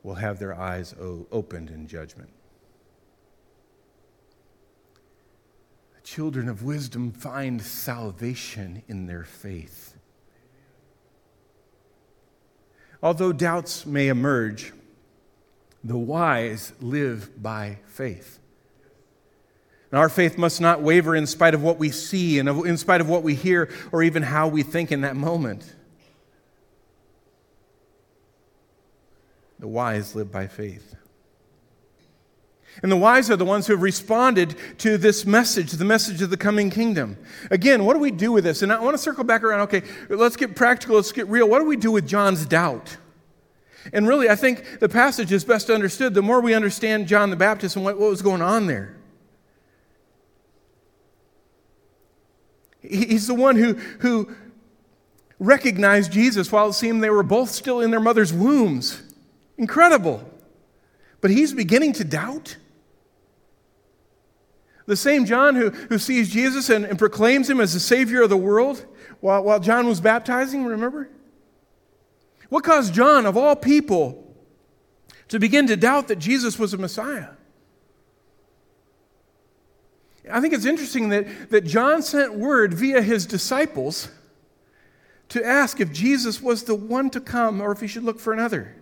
will 0.02 0.16
have 0.16 0.40
their 0.40 0.60
eyes 0.60 0.96
opened 1.00 1.70
in 1.70 1.86
judgment. 1.86 2.32
The 5.94 6.02
children 6.02 6.50
of 6.50 6.64
wisdom 6.64 7.12
find 7.12 7.62
salvation 7.62 8.82
in 8.88 9.06
their 9.06 9.26
faith. 9.26 9.96
Although 13.04 13.32
doubts 13.32 13.86
may 13.86 14.08
emerge, 14.08 14.74
the 15.84 16.00
wise 16.00 16.74
live 16.82 17.44
by 17.44 17.78
faith. 17.86 18.40
And 19.92 20.00
our 20.00 20.10
faith 20.10 20.38
must 20.38 20.62
not 20.62 20.82
waver 20.82 21.16
in 21.16 21.28
spite 21.28 21.54
of 21.54 21.62
what 21.62 21.78
we 21.78 21.92
see 21.92 22.40
and 22.40 22.48
in 22.66 22.78
spite 22.78 23.02
of 23.02 23.10
what 23.10 23.24
we 23.24 23.36
hear 23.36 23.70
or 23.92 24.02
even 24.02 24.24
how 24.24 24.48
we 24.48 24.64
think 24.64 24.92
in 24.92 25.02
that 25.02 25.18
moment. 25.18 25.76
The 29.60 29.68
wise 29.68 30.16
live 30.16 30.32
by 30.32 30.48
faith. 30.48 30.96
And 32.82 32.90
the 32.90 32.98
wise 32.98 33.30
are 33.30 33.36
the 33.36 33.46
ones 33.46 33.68
who 33.68 33.74
have 33.74 33.82
responded 33.82 34.56
to 34.78 34.98
this 34.98 35.26
message, 35.26 35.72
the 35.74 35.84
message 35.84 36.22
of 36.22 36.30
the 36.30 36.38
coming 36.38 36.70
kingdom. 36.70 37.18
Again, 37.52 37.84
what 37.84 37.94
do 37.94 38.00
we 38.00 38.12
do 38.12 38.32
with 38.32 38.46
this? 38.46 38.62
And 38.62 38.72
I 38.72 38.80
want 38.80 38.94
to 38.94 38.98
circle 38.98 39.26
back 39.26 39.44
around. 39.44 39.60
Okay, 39.62 39.84
let's 40.08 40.38
get 40.38 40.56
practical, 40.56 40.96
let's 40.96 41.12
get 41.12 41.28
real. 41.28 41.50
What 41.50 41.60
do 41.60 41.66
we 41.66 41.76
do 41.76 41.92
with 41.92 42.08
John's 42.08 42.46
doubt? 42.46 42.96
And 43.92 44.08
really, 44.08 44.30
I 44.30 44.36
think 44.36 44.80
the 44.80 44.88
passage 44.88 45.34
is 45.34 45.44
best 45.44 45.70
understood 45.70 46.14
the 46.14 46.22
more 46.22 46.40
we 46.40 46.54
understand 46.54 47.08
John 47.08 47.30
the 47.30 47.36
Baptist 47.36 47.76
and 47.76 47.84
what, 47.84 48.00
what 48.00 48.10
was 48.10 48.22
going 48.22 48.42
on 48.42 48.68
there. 48.68 48.96
He's 52.82 53.28
the 53.28 53.34
one 53.34 53.56
who, 53.56 53.76
who 54.00 54.34
recognized 55.40 56.12
Jesus 56.12 56.52
while 56.52 56.70
it 56.70 56.74
seemed 56.74 57.04
they 57.04 57.10
were 57.10 57.24
both 57.24 57.50
still 57.50 57.82
in 57.82 57.92
their 57.92 58.00
mother's 58.00 58.34
wombs. 58.34 59.02
Incredible. 59.58 60.28
But 61.20 61.32
he's 61.32 61.54
beginning 61.54 61.94
to 61.94 62.04
doubt. 62.04 62.58
The 64.88 64.96
same 64.96 65.26
John 65.26 65.56
who, 65.56 65.70
who 65.70 66.00
sees 66.00 66.30
Jesus 66.30 66.70
and, 66.70 66.84
and 66.86 66.98
proclaims 66.98 67.50
him 67.50 67.62
as 67.62 67.74
the 67.74 67.80
Savior 67.80 68.24
of 68.24 68.30
the 68.30 68.38
world 68.38 68.86
while, 69.20 69.44
while 69.44 69.60
John 69.60 69.88
was 69.88 70.02
baptizing, 70.02 70.66
remember? 70.66 71.10
What 72.50 72.64
caused 72.64 72.94
John, 72.94 73.26
of 73.26 73.38
all 73.38 73.56
people, 73.56 74.36
to 75.30 75.40
begin 75.40 75.68
to 75.68 75.78
doubt 75.78 76.10
that 76.10 76.18
Jesus 76.18 76.60
was 76.60 76.74
a 76.74 76.78
Messiah? 76.78 77.30
I 80.30 80.40
think 80.40 80.54
it's 80.54 80.66
interesting 80.66 81.10
that, 81.10 81.50
that 81.50 81.62
John 81.62 82.02
sent 82.02 82.36
word 82.36 82.74
via 82.74 83.02
his 83.02 83.26
disciples 83.26 84.10
to 85.30 85.44
ask 85.44 85.80
if 85.80 85.92
Jesus 85.92 86.42
was 86.42 86.64
the 86.64 86.76
one 86.76 87.10
to 87.12 87.22
come 87.22 87.62
or 87.62 87.72
if 87.72 87.80
he 87.80 87.88
should 87.88 88.04
look 88.04 88.20
for 88.20 88.34
another. 88.34 88.76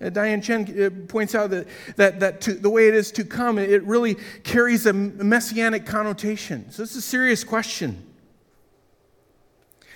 Uh, 0.00 0.08
Diane 0.08 0.40
Chen 0.40 0.82
uh, 0.82 0.90
points 1.08 1.34
out 1.34 1.50
that, 1.50 1.66
that, 1.96 2.20
that 2.20 2.40
to, 2.42 2.54
the 2.54 2.70
way 2.70 2.88
it 2.88 2.94
is 2.94 3.12
to 3.12 3.24
come, 3.24 3.58
it 3.58 3.82
really 3.84 4.16
carries 4.42 4.86
a 4.86 4.92
messianic 4.92 5.84
connotation. 5.84 6.70
So 6.70 6.82
it's 6.82 6.96
a 6.96 7.02
serious 7.02 7.44
question. 7.44 8.06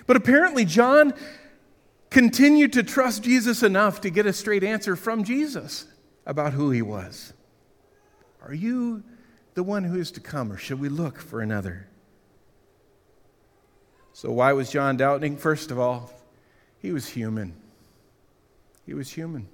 But 0.07 0.17
apparently, 0.17 0.65
John 0.65 1.15
continued 2.11 2.73
to 2.75 2.83
trust 2.83 3.25
Jesus 3.25 3.63
enough 3.63 4.01
to 4.03 4.11
get 4.11 4.27
a 4.27 4.33
straight 4.33 4.63
answer 4.63 4.95
from 4.97 5.25
Jesus 5.25 5.87
about 6.25 6.53
who 6.53 6.71
he 6.71 6.83
was. 6.83 7.33
Are 8.43 8.55
you 8.55 9.03
the 9.57 9.63
one 9.63 9.85
who 9.85 9.99
is 9.99 10.11
to 10.13 10.21
come, 10.21 10.53
or 10.53 10.59
should 10.59 10.79
we 10.79 10.91
look 10.91 11.19
for 11.19 11.41
another? 11.41 11.89
So, 14.13 14.31
why 14.31 14.53
was 14.53 14.71
John 14.71 14.99
doubting? 14.99 15.39
First 15.39 15.71
of 15.71 15.79
all, 15.79 16.13
he 16.79 16.93
was 16.93 17.09
human. 17.09 17.55
He 18.85 18.93
was 18.93 19.11
human. 19.11 19.49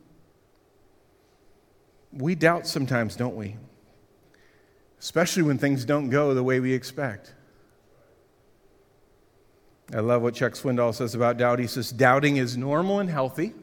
We 2.13 2.35
doubt 2.35 2.67
sometimes, 2.67 3.15
don't 3.15 3.37
we? 3.37 3.55
Especially 4.99 5.45
when 5.45 5.57
things 5.57 5.85
don't 5.85 6.11
go 6.11 6.35
the 6.35 6.43
way 6.43 6.59
we 6.59 6.73
expect. 6.73 7.33
I 9.95 10.01
love 10.01 10.23
what 10.23 10.35
Chuck 10.35 10.55
Swindoll 10.55 10.95
says 10.95 11.15
about 11.15 11.37
doubt. 11.37 11.61
He 11.61 11.69
says, 11.69 11.93
Doubting 11.93 12.39
is 12.39 12.57
normal 12.57 12.99
and 12.99 13.09
healthy. 13.09 13.55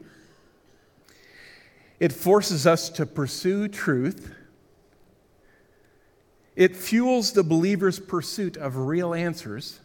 It 1.98 2.14
forces 2.14 2.66
us 2.66 2.88
to 2.90 3.04
pursue 3.04 3.68
truth. 3.68 4.34
It 6.56 6.76
fuels 6.76 7.32
the 7.32 7.42
believer's 7.42 7.98
pursuit 7.98 8.56
of 8.56 8.76
real 8.76 9.14
answers. 9.14 9.80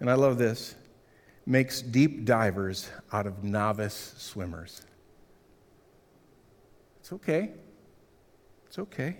And 0.00 0.10
I 0.10 0.14
love 0.14 0.38
this 0.38 0.74
makes 1.44 1.82
deep 1.82 2.24
divers 2.24 2.88
out 3.12 3.26
of 3.26 3.42
novice 3.42 4.14
swimmers. 4.16 4.82
It's 7.00 7.12
okay. 7.12 7.50
It's 8.66 8.78
okay. 8.78 9.16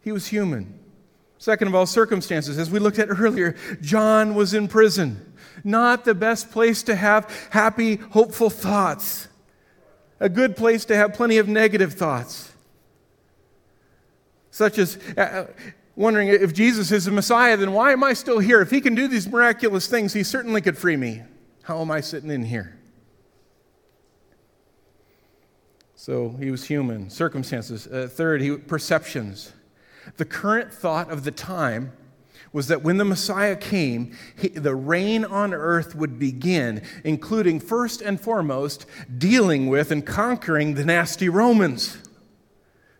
He 0.00 0.10
was 0.10 0.26
human. 0.26 0.78
Second 1.38 1.68
of 1.68 1.74
all, 1.74 1.84
circumstances. 1.84 2.58
As 2.58 2.70
we 2.70 2.78
looked 2.78 2.98
at 2.98 3.08
earlier, 3.10 3.56
John 3.82 4.34
was 4.34 4.54
in 4.54 4.68
prison. 4.68 5.34
Not 5.64 6.04
the 6.04 6.14
best 6.14 6.50
place 6.50 6.82
to 6.84 6.96
have 6.96 7.48
happy, 7.50 7.96
hopeful 7.96 8.50
thoughts. 8.50 9.28
A 10.18 10.30
good 10.30 10.56
place 10.56 10.86
to 10.86 10.96
have 10.96 11.12
plenty 11.12 11.36
of 11.36 11.46
negative 11.46 11.92
thoughts. 11.92 12.52
Such 14.56 14.78
as 14.78 14.98
uh, 15.18 15.20
uh 15.20 15.46
wondering 15.96 16.28
if 16.28 16.54
Jesus 16.54 16.90
is 16.90 17.04
the 17.04 17.10
Messiah, 17.10 17.58
then 17.58 17.74
why 17.74 17.92
am 17.92 18.02
I 18.02 18.14
still 18.14 18.38
here? 18.38 18.62
If 18.62 18.70
he 18.70 18.80
can 18.80 18.94
do 18.94 19.06
these 19.06 19.28
miraculous 19.28 19.86
things, 19.86 20.14
he 20.14 20.22
certainly 20.22 20.62
could 20.62 20.78
free 20.78 20.96
me. 20.96 21.24
How 21.64 21.82
am 21.82 21.90
I 21.90 22.00
sitting 22.00 22.30
in 22.30 22.42
here? 22.42 22.78
So 25.94 26.36
he 26.40 26.50
was 26.50 26.64
human. 26.64 27.10
Circumstances. 27.10 27.86
Uh, 27.86 28.08
third, 28.10 28.40
he, 28.40 28.56
perceptions. 28.56 29.52
The 30.16 30.24
current 30.24 30.72
thought 30.72 31.10
of 31.10 31.24
the 31.24 31.32
time 31.32 31.92
was 32.50 32.68
that 32.68 32.80
when 32.80 32.96
the 32.96 33.04
Messiah 33.04 33.56
came, 33.56 34.16
he, 34.38 34.48
the 34.48 34.74
reign 34.74 35.26
on 35.26 35.52
earth 35.52 35.94
would 35.94 36.18
begin, 36.18 36.82
including 37.04 37.60
first 37.60 38.00
and 38.00 38.18
foremost 38.18 38.86
dealing 39.18 39.66
with 39.66 39.90
and 39.90 40.06
conquering 40.06 40.76
the 40.76 40.84
nasty 40.86 41.28
Romans 41.28 41.98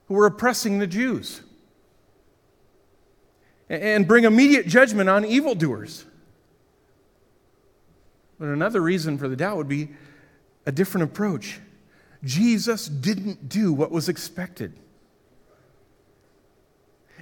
who 0.08 0.14
were 0.14 0.26
oppressing 0.26 0.78
the 0.78 0.86
Jews, 0.86 1.40
and 3.68 4.07
bring 4.07 4.24
immediate 4.24 4.66
judgment 4.66 5.09
on 5.09 5.24
evildoers. 5.24 6.05
But 8.38 8.48
another 8.48 8.81
reason 8.81 9.18
for 9.18 9.29
the 9.29 9.37
doubt 9.37 9.57
would 9.57 9.68
be 9.68 9.90
a 10.66 10.72
different 10.72 11.05
approach. 11.05 11.61
Jesus 12.22 12.87
didn't 12.88 13.48
do 13.48 13.72
what 13.72 13.90
was 13.90 14.09
expected. 14.09 14.72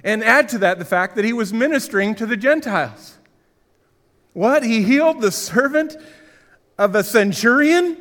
And 0.03 0.23
add 0.23 0.49
to 0.49 0.59
that 0.59 0.77
the 0.77 0.85
fact 0.85 1.15
that 1.15 1.25
he 1.25 1.33
was 1.33 1.53
ministering 1.53 2.15
to 2.15 2.25
the 2.25 2.37
Gentiles. 2.37 3.17
What? 4.33 4.63
He 4.63 4.83
healed 4.83 5.21
the 5.21 5.31
servant 5.31 5.95
of 6.77 6.93
a 6.93 7.03
centurion? 7.03 7.97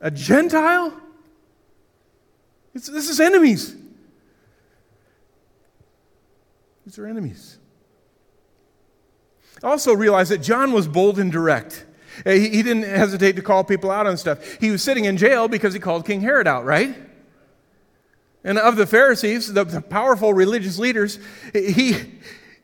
A 0.00 0.10
Gentile? 0.10 0.92
It's, 2.74 2.86
this 2.86 3.08
is 3.08 3.20
enemies. 3.20 3.74
These 6.86 6.98
are 7.00 7.06
enemies. 7.06 7.58
Also 9.62 9.92
realize 9.92 10.28
that 10.28 10.38
John 10.38 10.72
was 10.72 10.86
bold 10.86 11.18
and 11.18 11.32
direct. 11.32 11.84
Uh, 12.24 12.30
he, 12.30 12.48
he 12.48 12.62
didn't 12.62 12.84
hesitate 12.84 13.34
to 13.36 13.42
call 13.42 13.64
people 13.64 13.90
out 13.90 14.06
on 14.06 14.16
stuff. 14.16 14.58
He 14.60 14.70
was 14.70 14.82
sitting 14.82 15.04
in 15.04 15.16
jail 15.16 15.48
because 15.48 15.74
he 15.74 15.80
called 15.80 16.06
King 16.06 16.20
Herod 16.20 16.46
out, 16.46 16.64
right? 16.64 16.96
And 18.44 18.58
of 18.58 18.76
the 18.76 18.86
Pharisees, 18.86 19.52
the, 19.52 19.64
the 19.64 19.80
powerful 19.80 20.32
religious 20.32 20.78
leaders, 20.78 21.18
he, 21.52 21.96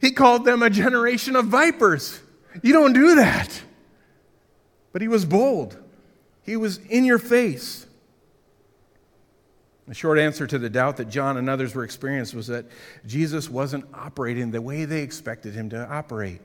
he 0.00 0.12
called 0.12 0.44
them 0.44 0.62
a 0.62 0.70
generation 0.70 1.34
of 1.34 1.46
vipers. 1.46 2.20
You 2.62 2.72
don't 2.72 2.92
do 2.92 3.16
that. 3.16 3.62
But 4.92 5.02
he 5.02 5.08
was 5.08 5.24
bold, 5.24 5.76
he 6.42 6.56
was 6.56 6.78
in 6.78 7.04
your 7.04 7.18
face. 7.18 7.86
The 9.88 9.94
short 9.94 10.18
answer 10.18 10.46
to 10.46 10.58
the 10.58 10.70
doubt 10.70 10.98
that 10.98 11.08
John 11.08 11.36
and 11.36 11.50
others 11.50 11.74
were 11.74 11.82
experiencing 11.82 12.36
was 12.36 12.46
that 12.46 12.66
Jesus 13.04 13.50
wasn't 13.50 13.84
operating 13.92 14.50
the 14.50 14.62
way 14.62 14.84
they 14.84 15.02
expected 15.02 15.54
him 15.54 15.70
to 15.70 15.88
operate. 15.88 16.40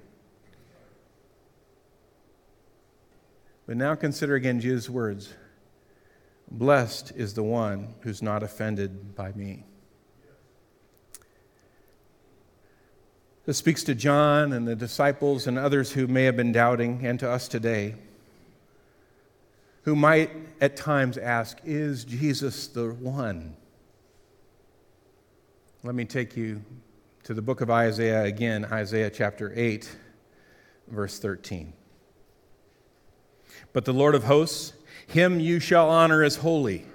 But 3.67 3.77
now 3.77 3.95
consider 3.95 4.35
again 4.35 4.59
Jesus' 4.59 4.89
words. 4.89 5.33
Blessed 6.49 7.11
is 7.15 7.33
the 7.33 7.43
one 7.43 7.93
who's 8.01 8.21
not 8.21 8.41
offended 8.41 9.15
by 9.15 9.33
me. 9.33 9.65
This 13.45 13.57
speaks 13.57 13.83
to 13.83 13.95
John 13.95 14.51
and 14.51 14.67
the 14.67 14.75
disciples 14.75 15.47
and 15.47 15.57
others 15.57 15.91
who 15.91 16.07
may 16.07 16.23
have 16.23 16.35
been 16.35 16.51
doubting, 16.51 17.05
and 17.05 17.19
to 17.19 17.29
us 17.29 17.47
today, 17.47 17.95
who 19.87 19.95
might 19.95 20.29
at 20.59 20.75
times 20.75 21.17
ask, 21.17 21.59
Is 21.63 22.03
Jesus 22.03 22.67
the 22.67 22.89
one? 22.89 23.55
Let 25.81 25.95
me 25.95 26.03
take 26.03 26.35
you 26.35 26.61
to 27.23 27.33
the 27.33 27.41
book 27.41 27.61
of 27.61 27.69
Isaiah 27.69 28.25
again, 28.25 28.65
Isaiah 28.65 29.09
chapter 29.09 29.53
8, 29.55 29.89
verse 30.89 31.19
13. 31.19 31.71
But 33.71 33.85
the 33.85 33.93
Lord 33.93 34.13
of 34.13 34.25
hosts, 34.25 34.73
him 35.07 35.39
you 35.39 35.61
shall 35.61 35.89
honor 35.89 36.21
as 36.21 36.35
holy. 36.35 36.85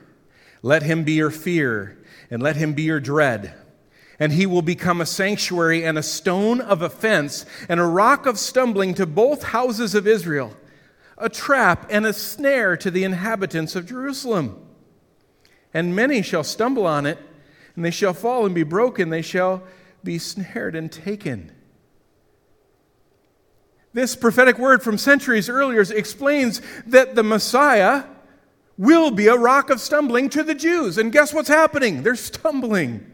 Let 0.61 0.83
him 0.83 1.03
be 1.03 1.13
your 1.13 1.31
fear, 1.31 1.97
and 2.31 2.43
let 2.43 2.57
him 2.57 2.75
be 2.75 2.83
your 2.83 3.01
dread. 3.01 3.55
And 4.19 4.33
he 4.33 4.45
will 4.45 4.61
become 4.61 5.01
a 5.01 5.07
sanctuary 5.07 5.83
and 5.83 5.97
a 5.97 6.03
stone 6.03 6.61
of 6.61 6.83
offense 6.83 7.47
and 7.71 7.81
a 7.81 7.87
rock 7.87 8.27
of 8.27 8.39
stumbling 8.39 8.93
to 8.97 9.07
both 9.07 9.45
houses 9.45 9.95
of 9.95 10.07
Israel, 10.07 10.55
a 11.23 11.29
trap 11.29 11.87
and 11.89 12.05
a 12.05 12.13
snare 12.13 12.77
to 12.77 12.91
the 12.91 13.05
inhabitants 13.05 13.77
of 13.77 13.87
Jerusalem. 13.87 14.59
And 15.73 15.97
many 15.97 16.21
shall 16.21 16.45
stumble 16.45 16.87
on 16.87 17.07
it, 17.07 17.19
and 17.77 17.85
they 17.85 17.91
shall 17.91 18.13
fall 18.13 18.45
and 18.45 18.55
be 18.55 18.65
broken, 18.65 19.09
they 19.09 19.23
shall 19.23 19.63
be 20.05 20.19
snared 20.19 20.75
and 20.75 20.91
taken. 20.91 21.53
This 23.95 24.17
prophetic 24.17 24.59
word 24.59 24.83
from 24.83 24.99
centuries 24.99 25.49
earlier 25.49 25.83
explains 25.83 26.61
that 26.87 27.15
the 27.15 27.23
Messiah 27.23 28.05
will 28.79 29.11
be 29.11 29.29
a 29.29 29.37
rock 29.37 29.71
of 29.71 29.81
stumbling 29.81 30.29
to 30.31 30.43
the 30.43 30.55
Jews. 30.55 30.99
And 30.99 31.13
guess 31.13 31.33
what's 31.33 31.49
happening? 31.49 32.03
They're 32.03 32.17
stumbling. 32.17 33.12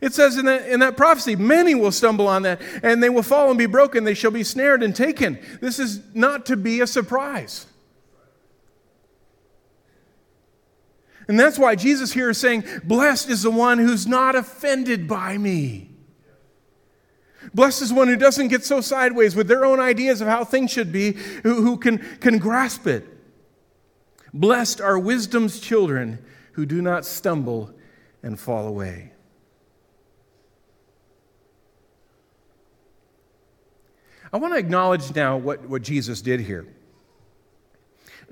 It 0.00 0.12
says 0.12 0.36
in 0.36 0.44
that, 0.44 0.68
in 0.68 0.80
that 0.80 0.96
prophecy, 0.96 1.36
many 1.36 1.74
will 1.74 1.92
stumble 1.92 2.28
on 2.28 2.42
that, 2.42 2.60
and 2.82 3.02
they 3.02 3.08
will 3.08 3.22
fall 3.22 3.48
and 3.48 3.58
be 3.58 3.66
broken. 3.66 4.04
They 4.04 4.14
shall 4.14 4.30
be 4.30 4.44
snared 4.44 4.82
and 4.82 4.94
taken. 4.94 5.38
This 5.60 5.78
is 5.78 6.02
not 6.14 6.46
to 6.46 6.56
be 6.56 6.80
a 6.80 6.86
surprise. 6.86 7.66
And 11.28 11.40
that's 11.40 11.58
why 11.58 11.74
Jesus 11.74 12.12
here 12.12 12.30
is 12.30 12.38
saying, 12.38 12.64
Blessed 12.84 13.30
is 13.30 13.42
the 13.42 13.50
one 13.50 13.78
who's 13.78 14.06
not 14.06 14.34
offended 14.36 15.08
by 15.08 15.38
me. 15.38 15.90
Blessed 17.54 17.82
is 17.82 17.92
one 17.92 18.08
who 18.08 18.16
doesn't 18.16 18.48
get 18.48 18.64
so 18.64 18.80
sideways 18.80 19.34
with 19.34 19.48
their 19.48 19.64
own 19.64 19.80
ideas 19.80 20.20
of 20.20 20.28
how 20.28 20.44
things 20.44 20.70
should 20.70 20.92
be, 20.92 21.12
who, 21.42 21.62
who 21.62 21.78
can, 21.78 21.98
can 22.20 22.38
grasp 22.38 22.86
it. 22.86 23.06
Blessed 24.34 24.80
are 24.80 24.98
wisdom's 24.98 25.58
children 25.58 26.24
who 26.52 26.66
do 26.66 26.82
not 26.82 27.04
stumble 27.04 27.70
and 28.22 28.38
fall 28.38 28.66
away. 28.66 29.12
I 34.36 34.38
want 34.38 34.52
to 34.52 34.58
acknowledge 34.58 35.14
now 35.14 35.38
what, 35.38 35.66
what 35.66 35.80
Jesus 35.80 36.20
did 36.20 36.40
here. 36.40 36.66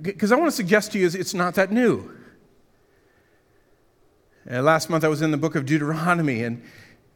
Because 0.02 0.32
I 0.32 0.36
want 0.36 0.50
to 0.50 0.54
suggest 0.54 0.92
to 0.92 0.98
you 0.98 1.06
is 1.06 1.14
it's 1.14 1.32
not 1.32 1.54
that 1.54 1.72
new. 1.72 2.14
Uh, 4.50 4.60
last 4.60 4.90
month 4.90 5.02
I 5.02 5.08
was 5.08 5.22
in 5.22 5.30
the 5.30 5.38
book 5.38 5.54
of 5.54 5.64
Deuteronomy, 5.64 6.42
and, 6.44 6.62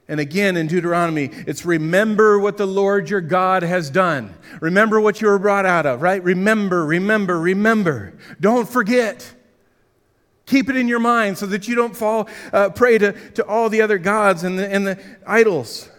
and 0.09 0.21
again 0.21 0.57
in 0.57 0.69
Deuteronomy, 0.69 1.29
it's 1.47 1.67
remember 1.67 2.39
what 2.39 2.57
the 2.57 2.65
Lord 2.65 3.11
your 3.11 3.21
God 3.21 3.63
has 3.63 3.91
done. 3.91 4.35
Remember 4.63 5.03
what 5.03 5.21
you 5.21 5.29
were 5.29 5.39
brought 5.39 5.67
out 5.67 5.85
of, 5.85 6.01
right? 6.01 6.25
Remember, 6.25 6.87
remember, 6.87 7.39
remember. 7.39 8.15
Don't 8.41 8.67
forget. 8.67 9.35
Keep 10.47 10.71
it 10.71 10.79
in 10.79 10.89
your 10.89 10.99
mind 10.99 11.37
so 11.37 11.45
that 11.45 11.69
you 11.69 11.75
don't 11.75 11.95
fall 11.95 12.27
uh, 12.55 12.71
prey 12.71 12.97
to, 12.97 13.13
to 13.33 13.45
all 13.45 13.69
the 13.69 13.83
other 13.83 13.99
gods 13.99 14.45
and 14.45 14.59
the, 14.59 14.67
and 14.67 14.87
the 14.87 14.99
idols. 15.27 15.91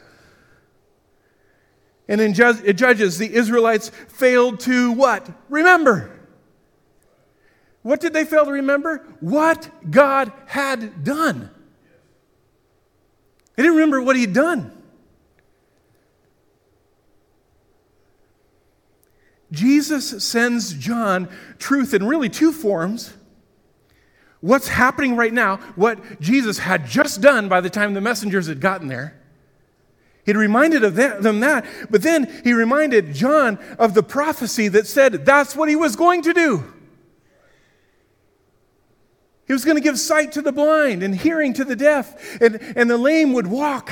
And 2.09 2.19
in 2.19 2.33
Judges, 2.33 3.19
the 3.19 3.33
Israelites 3.33 3.89
failed 4.07 4.59
to 4.61 4.91
what? 4.91 5.29
Remember. 5.47 6.11
What 7.83 8.01
did 8.01 8.13
they 8.13 8.25
fail 8.25 8.45
to 8.45 8.51
remember? 8.51 9.05
What 9.19 9.69
God 9.89 10.33
had 10.47 11.03
done. 11.03 11.51
They 13.55 13.63
didn't 13.63 13.75
remember 13.75 14.01
what 14.01 14.15
He'd 14.15 14.33
done. 14.33 14.71
Jesus 19.51 20.23
sends 20.23 20.73
John 20.73 21.29
truth 21.59 21.93
in 21.93 22.07
really 22.07 22.29
two 22.29 22.51
forms. 22.51 23.13
What's 24.41 24.67
happening 24.67 25.15
right 25.15 25.33
now, 25.33 25.57
what 25.75 26.19
Jesus 26.19 26.57
had 26.57 26.87
just 26.87 27.21
done 27.21 27.49
by 27.49 27.61
the 27.61 27.69
time 27.69 27.93
the 27.93 28.01
messengers 28.01 28.47
had 28.47 28.61
gotten 28.61 28.87
there. 28.87 29.18
He'd 30.29 30.37
reminded 30.37 30.83
of 30.83 30.93
that, 30.93 31.23
them 31.23 31.39
that, 31.39 31.65
but 31.89 32.03
then 32.03 32.41
he 32.43 32.53
reminded 32.53 33.15
John 33.15 33.57
of 33.79 33.95
the 33.95 34.03
prophecy 34.03 34.67
that 34.67 34.85
said 34.85 35.25
that's 35.25 35.55
what 35.55 35.69
he 35.69 35.75
was 35.75 35.95
going 35.95 36.21
to 36.21 36.33
do. 36.33 36.71
He 39.47 39.53
was 39.53 39.65
going 39.65 39.77
to 39.77 39.81
give 39.81 39.97
sight 39.97 40.33
to 40.33 40.43
the 40.43 40.51
blind 40.51 41.01
and 41.01 41.15
hearing 41.15 41.51
to 41.55 41.65
the 41.65 41.75
deaf, 41.75 42.39
and, 42.39 42.61
and 42.75 42.87
the 42.87 42.97
lame 42.99 43.33
would 43.33 43.47
walk. 43.47 43.91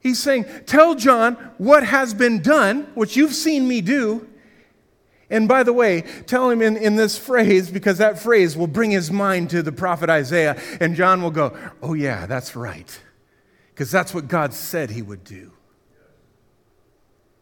He's 0.00 0.20
saying, 0.20 0.46
Tell 0.64 0.94
John 0.94 1.34
what 1.58 1.84
has 1.84 2.14
been 2.14 2.40
done, 2.40 2.90
what 2.94 3.16
you've 3.16 3.34
seen 3.34 3.68
me 3.68 3.82
do. 3.82 4.26
And 5.28 5.46
by 5.46 5.64
the 5.64 5.74
way, 5.74 6.00
tell 6.26 6.48
him 6.48 6.62
in, 6.62 6.78
in 6.78 6.96
this 6.96 7.18
phrase, 7.18 7.70
because 7.70 7.98
that 7.98 8.18
phrase 8.18 8.56
will 8.56 8.68
bring 8.68 8.90
his 8.90 9.10
mind 9.10 9.50
to 9.50 9.62
the 9.62 9.70
prophet 9.70 10.08
Isaiah, 10.08 10.58
and 10.80 10.96
John 10.96 11.22
will 11.22 11.30
go, 11.30 11.54
Oh, 11.82 11.92
yeah, 11.92 12.24
that's 12.24 12.56
right. 12.56 12.98
Because 13.74 13.90
that's 13.90 14.14
what 14.14 14.28
God 14.28 14.54
said 14.54 14.90
he 14.90 15.02
would 15.02 15.24
do. 15.24 15.50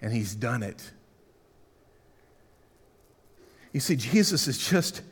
And 0.01 0.13
he's 0.13 0.35
done 0.35 0.63
it. 0.63 0.91
You 3.73 3.81
see, 3.81 3.97
Jesus 3.97 4.49
is 4.49 4.57
just 4.57 5.03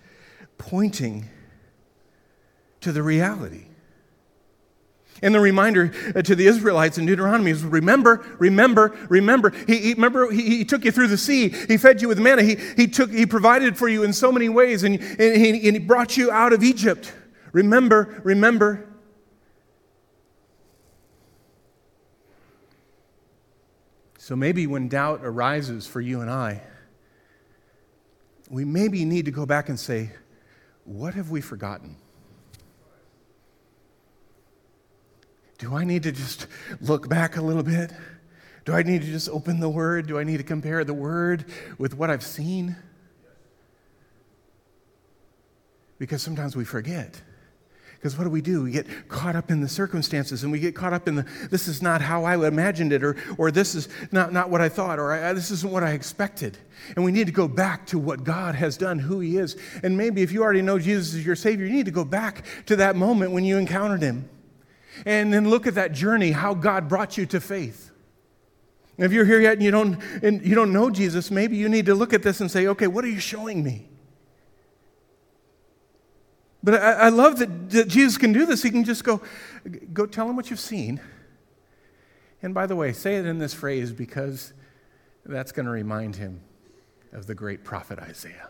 pointing 0.56 1.28
to 2.80 2.90
the 2.90 3.02
reality. 3.02 3.66
And 5.22 5.34
the 5.34 5.40
reminder 5.40 5.92
uh, 6.16 6.22
to 6.22 6.34
the 6.34 6.46
Israelites 6.46 6.96
in 6.96 7.04
Deuteronomy 7.04 7.50
is 7.50 7.62
remember, 7.62 8.24
remember, 8.38 8.96
remember. 9.10 9.50
He, 9.66 9.76
he 9.76 9.94
remember, 9.94 10.32
he, 10.32 10.58
he, 10.58 10.64
took 10.64 10.86
you 10.86 10.90
through 10.92 11.08
the 11.08 11.18
sea. 11.18 11.50
He 11.50 11.76
fed 11.76 12.00
you 12.00 12.08
with 12.08 12.18
manna. 12.18 12.42
He, 12.42 12.56
he, 12.76 12.86
took, 12.86 13.10
he 13.10 13.26
provided 13.26 13.76
for 13.76 13.88
you 13.88 14.02
in 14.02 14.14
so 14.14 14.32
many 14.32 14.48
ways, 14.48 14.82
and, 14.82 14.98
and, 14.98 15.36
he, 15.36 15.68
and 15.68 15.76
he 15.76 15.78
brought 15.78 16.16
you 16.16 16.30
out 16.30 16.54
of 16.54 16.62
Egypt. 16.62 17.12
Remember, 17.52 18.22
remember. 18.24 18.89
So 24.30 24.36
maybe 24.36 24.68
when 24.68 24.86
doubt 24.86 25.22
arises 25.24 25.88
for 25.88 26.00
you 26.00 26.20
and 26.20 26.30
I, 26.30 26.62
we 28.48 28.64
maybe 28.64 29.04
need 29.04 29.24
to 29.24 29.32
go 29.32 29.44
back 29.44 29.68
and 29.68 29.76
say, 29.76 30.12
what 30.84 31.14
have 31.14 31.30
we 31.30 31.40
forgotten? 31.40 31.96
Do 35.58 35.74
I 35.74 35.82
need 35.82 36.04
to 36.04 36.12
just 36.12 36.46
look 36.80 37.08
back 37.08 37.38
a 37.38 37.42
little 37.42 37.64
bit? 37.64 37.92
Do 38.64 38.72
I 38.72 38.84
need 38.84 39.02
to 39.02 39.08
just 39.08 39.28
open 39.30 39.58
the 39.58 39.68
Word? 39.68 40.06
Do 40.06 40.16
I 40.16 40.22
need 40.22 40.36
to 40.36 40.44
compare 40.44 40.84
the 40.84 40.94
Word 40.94 41.46
with 41.76 41.96
what 41.96 42.08
I've 42.08 42.22
seen? 42.22 42.76
Because 45.98 46.22
sometimes 46.22 46.54
we 46.54 46.64
forget. 46.64 47.20
Because 48.00 48.16
what 48.16 48.24
do 48.24 48.30
we 48.30 48.40
do? 48.40 48.62
We 48.62 48.70
get 48.70 49.08
caught 49.08 49.36
up 49.36 49.50
in 49.50 49.60
the 49.60 49.68
circumstances 49.68 50.42
and 50.42 50.50
we 50.50 50.58
get 50.58 50.74
caught 50.74 50.94
up 50.94 51.06
in 51.06 51.16
the, 51.16 51.26
this 51.50 51.68
is 51.68 51.82
not 51.82 52.00
how 52.00 52.24
I 52.24 52.34
imagined 52.46 52.94
it, 52.94 53.04
or, 53.04 53.14
or 53.36 53.50
this 53.50 53.74
is 53.74 53.90
not, 54.10 54.32
not 54.32 54.48
what 54.48 54.62
I 54.62 54.70
thought, 54.70 54.98
or 54.98 55.12
I, 55.12 55.34
this 55.34 55.50
isn't 55.50 55.70
what 55.70 55.84
I 55.84 55.90
expected. 55.90 56.56
And 56.96 57.04
we 57.04 57.12
need 57.12 57.26
to 57.26 57.32
go 57.32 57.46
back 57.46 57.84
to 57.88 57.98
what 57.98 58.24
God 58.24 58.54
has 58.54 58.78
done, 58.78 58.98
who 58.98 59.20
He 59.20 59.36
is. 59.36 59.54
And 59.82 59.98
maybe 59.98 60.22
if 60.22 60.32
you 60.32 60.42
already 60.42 60.62
know 60.62 60.78
Jesus 60.78 61.12
is 61.12 61.26
your 61.26 61.36
Savior, 61.36 61.66
you 61.66 61.72
need 61.74 61.84
to 61.84 61.90
go 61.90 62.06
back 62.06 62.46
to 62.64 62.76
that 62.76 62.96
moment 62.96 63.32
when 63.32 63.44
you 63.44 63.58
encountered 63.58 64.00
Him. 64.00 64.30
And 65.04 65.30
then 65.30 65.50
look 65.50 65.66
at 65.66 65.74
that 65.74 65.92
journey, 65.92 66.30
how 66.30 66.54
God 66.54 66.88
brought 66.88 67.18
you 67.18 67.26
to 67.26 67.40
faith. 67.40 67.90
If 68.96 69.12
you're 69.12 69.26
here 69.26 69.42
yet 69.42 69.54
and 69.54 69.62
you 69.62 69.70
don't, 69.70 70.02
and 70.22 70.42
you 70.42 70.54
don't 70.54 70.72
know 70.72 70.88
Jesus, 70.88 71.30
maybe 71.30 71.58
you 71.58 71.68
need 71.68 71.84
to 71.84 71.94
look 71.94 72.14
at 72.14 72.22
this 72.22 72.40
and 72.40 72.50
say, 72.50 72.66
okay, 72.68 72.86
what 72.86 73.04
are 73.04 73.08
you 73.08 73.20
showing 73.20 73.62
me? 73.62 73.89
But 76.62 76.74
I, 76.74 76.92
I 76.92 77.08
love 77.08 77.38
that, 77.38 77.70
that 77.70 77.88
Jesus 77.88 78.18
can 78.18 78.32
do 78.32 78.44
this. 78.44 78.62
He 78.62 78.70
can 78.70 78.84
just 78.84 79.04
go, 79.04 79.22
go 79.92 80.06
tell 80.06 80.28
him 80.28 80.36
what 80.36 80.50
you've 80.50 80.60
seen. 80.60 81.00
And 82.42 82.54
by 82.54 82.66
the 82.66 82.76
way, 82.76 82.92
say 82.92 83.16
it 83.16 83.26
in 83.26 83.38
this 83.38 83.54
phrase 83.54 83.92
because 83.92 84.52
that's 85.24 85.52
going 85.52 85.66
to 85.66 85.72
remind 85.72 86.16
him 86.16 86.40
of 87.12 87.26
the 87.26 87.34
great 87.34 87.64
prophet 87.64 87.98
Isaiah. 87.98 88.48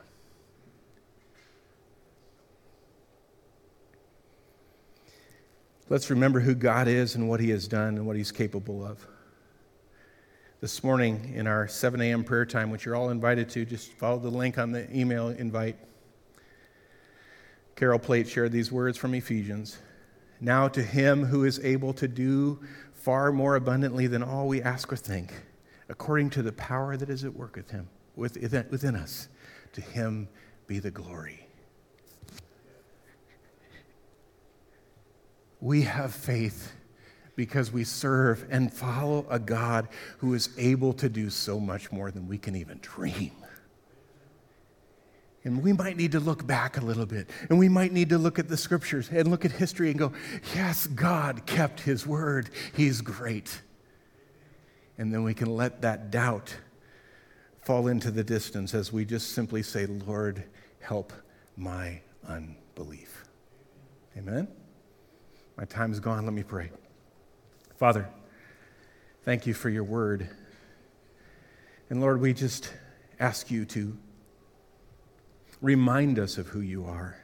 Let's 5.89 6.09
remember 6.09 6.39
who 6.39 6.55
God 6.55 6.87
is 6.87 7.17
and 7.17 7.29
what 7.29 7.41
he 7.41 7.51
has 7.51 7.67
done 7.67 7.97
and 7.97 8.07
what 8.07 8.15
he's 8.15 8.31
capable 8.31 8.87
of. 8.87 9.05
This 10.61 10.85
morning 10.85 11.33
in 11.35 11.49
our 11.49 11.67
7 11.67 12.01
a.m. 12.01 12.23
prayer 12.23 12.47
time, 12.47 12.71
which 12.71 12.85
you're 12.85 12.95
all 12.95 13.11
invited 13.11 13.49
to, 13.51 13.65
just 13.65 13.93
follow 13.95 14.19
the 14.19 14.31
link 14.31 14.57
on 14.57 14.71
the 14.71 14.95
email 14.97 15.31
invite. 15.31 15.77
Carol 17.81 17.99
Plate 17.99 18.29
shared 18.29 18.53
these 18.53 18.71
words 18.71 18.99
from 18.99 19.15
Ephesians. 19.15 19.79
Now 20.39 20.69
to 20.69 20.83
him 20.83 21.25
who 21.25 21.45
is 21.45 21.59
able 21.61 21.95
to 21.95 22.07
do 22.07 22.61
far 22.93 23.33
more 23.33 23.57
abundantly 23.57 24.07
than 24.07 24.23
all 24.23 24.47
we 24.49 24.61
ask 24.61 24.93
or 24.93 24.97
think, 24.97 25.33
according 25.89 26.29
to 26.31 26.43
the 26.43 26.53
power 26.53 26.99
that 26.99 27.09
is 27.09 27.25
at 27.25 27.35
work 27.35 27.57
with 27.57 27.71
him. 27.71 27.89
within, 28.17 28.67
within 28.69 28.95
us. 28.95 29.29
To 29.73 29.81
him 29.81 30.29
be 30.67 30.79
the 30.79 30.91
glory. 30.91 31.47
We 35.63 35.81
have 35.81 36.15
faith 36.15 36.73
because 37.35 37.73
we 37.73 37.85
serve 37.85 38.47
and 38.51 38.71
follow 38.71 39.25
a 39.31 39.39
God 39.39 39.89
who 40.19 40.35
is 40.35 40.51
able 40.59 40.93
to 40.93 41.09
do 41.09 41.31
so 41.31 41.59
much 41.59 41.91
more 41.91 42.11
than 42.11 42.29
we 42.29 42.37
can 42.37 42.57
even 42.57 42.79
dream. 42.83 43.33
And 45.43 45.63
we 45.63 45.73
might 45.73 45.97
need 45.97 46.13
to 46.13 46.21
look 46.21 46.47
back 46.47 46.77
a 46.77 46.83
little 46.83 47.07
bit, 47.07 47.31
and 47.49 47.59
we 47.59 47.69
might 47.69 47.93
need 47.93 48.11
to 48.11 48.19
look 48.19 48.39
at 48.39 48.49
the 48.49 48.59
scriptures 48.59 49.09
and 49.11 49.29
look 49.29 49.47
at 49.47 49.53
history 49.53 49.89
and 49.89 49.99
go, 49.99 50.13
yes, 50.55 50.87
God 50.87 51.47
kept 51.47 51.81
his 51.81 52.07
word. 52.07 52.51
He's 52.77 53.01
great. 53.01 53.63
And 54.99 55.15
then 55.15 55.23
we 55.23 55.33
can 55.33 55.49
let 55.57 55.81
that 55.81 56.11
doubt 56.11 56.55
fall 57.63 57.89
into 57.89 58.11
the 58.11 58.23
distance 58.23 58.75
as 58.75 58.93
we 58.93 59.07
just 59.07 59.33
simply 59.33 59.63
say, 59.63 59.87
Lord, 59.87 60.45
help 60.81 61.13
my 61.57 62.03
unbelief. 62.29 63.25
Amen? 64.19 64.47
My 65.57 65.65
time's 65.65 66.01
gone. 66.01 66.25
Let 66.25 66.35
me 66.35 66.43
pray. 66.43 66.71
Father, 67.79 68.07
thank 69.25 69.47
you 69.47 69.55
for 69.55 69.71
your 69.71 69.85
word. 69.85 70.29
And 71.89 72.01
Lord, 72.03 72.21
we 72.21 72.35
just 72.35 72.71
ask 73.19 73.51
you 73.51 73.65
to 73.67 73.97
remind 75.61 76.19
us 76.19 76.39
of 76.39 76.49
who 76.49 76.61
you 76.61 76.85
are. 76.85 77.17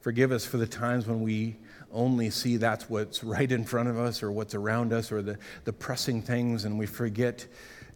Forgive 0.00 0.32
us 0.32 0.46
for 0.46 0.56
the 0.56 0.66
times 0.66 1.06
when 1.06 1.20
we 1.20 1.56
only 1.92 2.30
see 2.30 2.56
that's 2.56 2.88
what's 2.88 3.22
right 3.22 3.50
in 3.50 3.64
front 3.64 3.88
of 3.88 3.98
us 3.98 4.22
or 4.22 4.30
what's 4.32 4.54
around 4.54 4.92
us 4.92 5.12
or 5.12 5.22
the, 5.22 5.38
the 5.64 5.72
pressing 5.72 6.22
things, 6.22 6.64
and 6.64 6.78
we 6.78 6.86
forget 6.86 7.46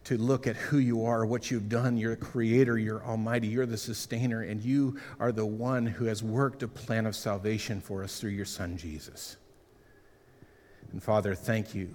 to 0.03 0.17
look 0.17 0.45
at 0.45 0.55
who 0.55 0.77
you 0.77 1.03
are, 1.05 1.25
what 1.25 1.49
you've 1.49 1.67
done. 1.67 1.97
You're 1.97 2.15
the 2.15 2.21
creator, 2.21 2.77
you're 2.77 3.03
almighty, 3.03 3.47
you're 3.47 3.65
the 3.65 3.77
sustainer, 3.77 4.43
and 4.43 4.61
you 4.61 4.99
are 5.19 5.31
the 5.31 5.45
one 5.45 5.87
who 5.87 6.05
has 6.05 6.21
worked 6.21 6.61
a 6.61 6.67
plan 6.67 7.07
of 7.07 7.15
salvation 7.15 7.81
for 7.81 8.03
us 8.03 8.19
through 8.19 8.31
your 8.31 8.45
Son, 8.45 8.77
Jesus. 8.77 9.37
And 10.91 11.01
Father, 11.01 11.33
thank 11.33 11.73
you 11.73 11.89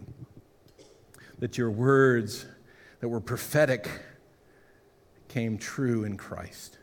that 1.38 1.56
your 1.56 1.70
words 1.70 2.46
that 2.98 3.08
were 3.08 3.20
prophetic 3.20 3.88
came 5.28 5.56
true 5.56 6.02
in 6.02 6.16
Christ. 6.16 6.78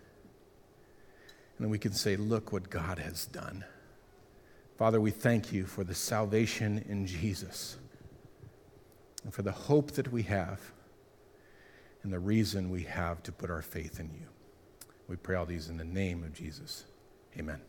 And 1.60 1.72
we 1.72 1.80
can 1.80 1.94
say, 1.94 2.16
Look 2.16 2.52
what 2.52 2.70
God 2.70 3.00
has 3.00 3.26
done. 3.26 3.66
Father, 4.78 5.02
we 5.02 5.12
thank 5.12 5.52
you 5.52 5.66
for 5.66 5.84
the 5.84 5.96
salvation 5.96 6.86
in 6.88 7.08
Jesus 7.08 7.78
and 9.24 9.34
for 9.34 9.42
the 9.42 9.52
hope 9.52 9.92
that 9.94 10.12
we 10.12 10.24
have 10.24 10.62
and 12.04 12.14
the 12.14 12.20
reason 12.20 12.70
we 12.70 12.84
have 12.84 13.24
to 13.24 13.32
put 13.32 13.50
our 13.50 13.64
faith 13.64 14.00
in 14.00 14.12
you. 14.14 14.28
We 15.08 15.16
pray 15.16 15.36
all 15.36 15.46
these 15.46 15.70
in 15.70 15.78
the 15.78 15.84
name 15.84 16.24
of 16.24 16.34
Jesus. 16.34 16.86
Amen. 17.40 17.60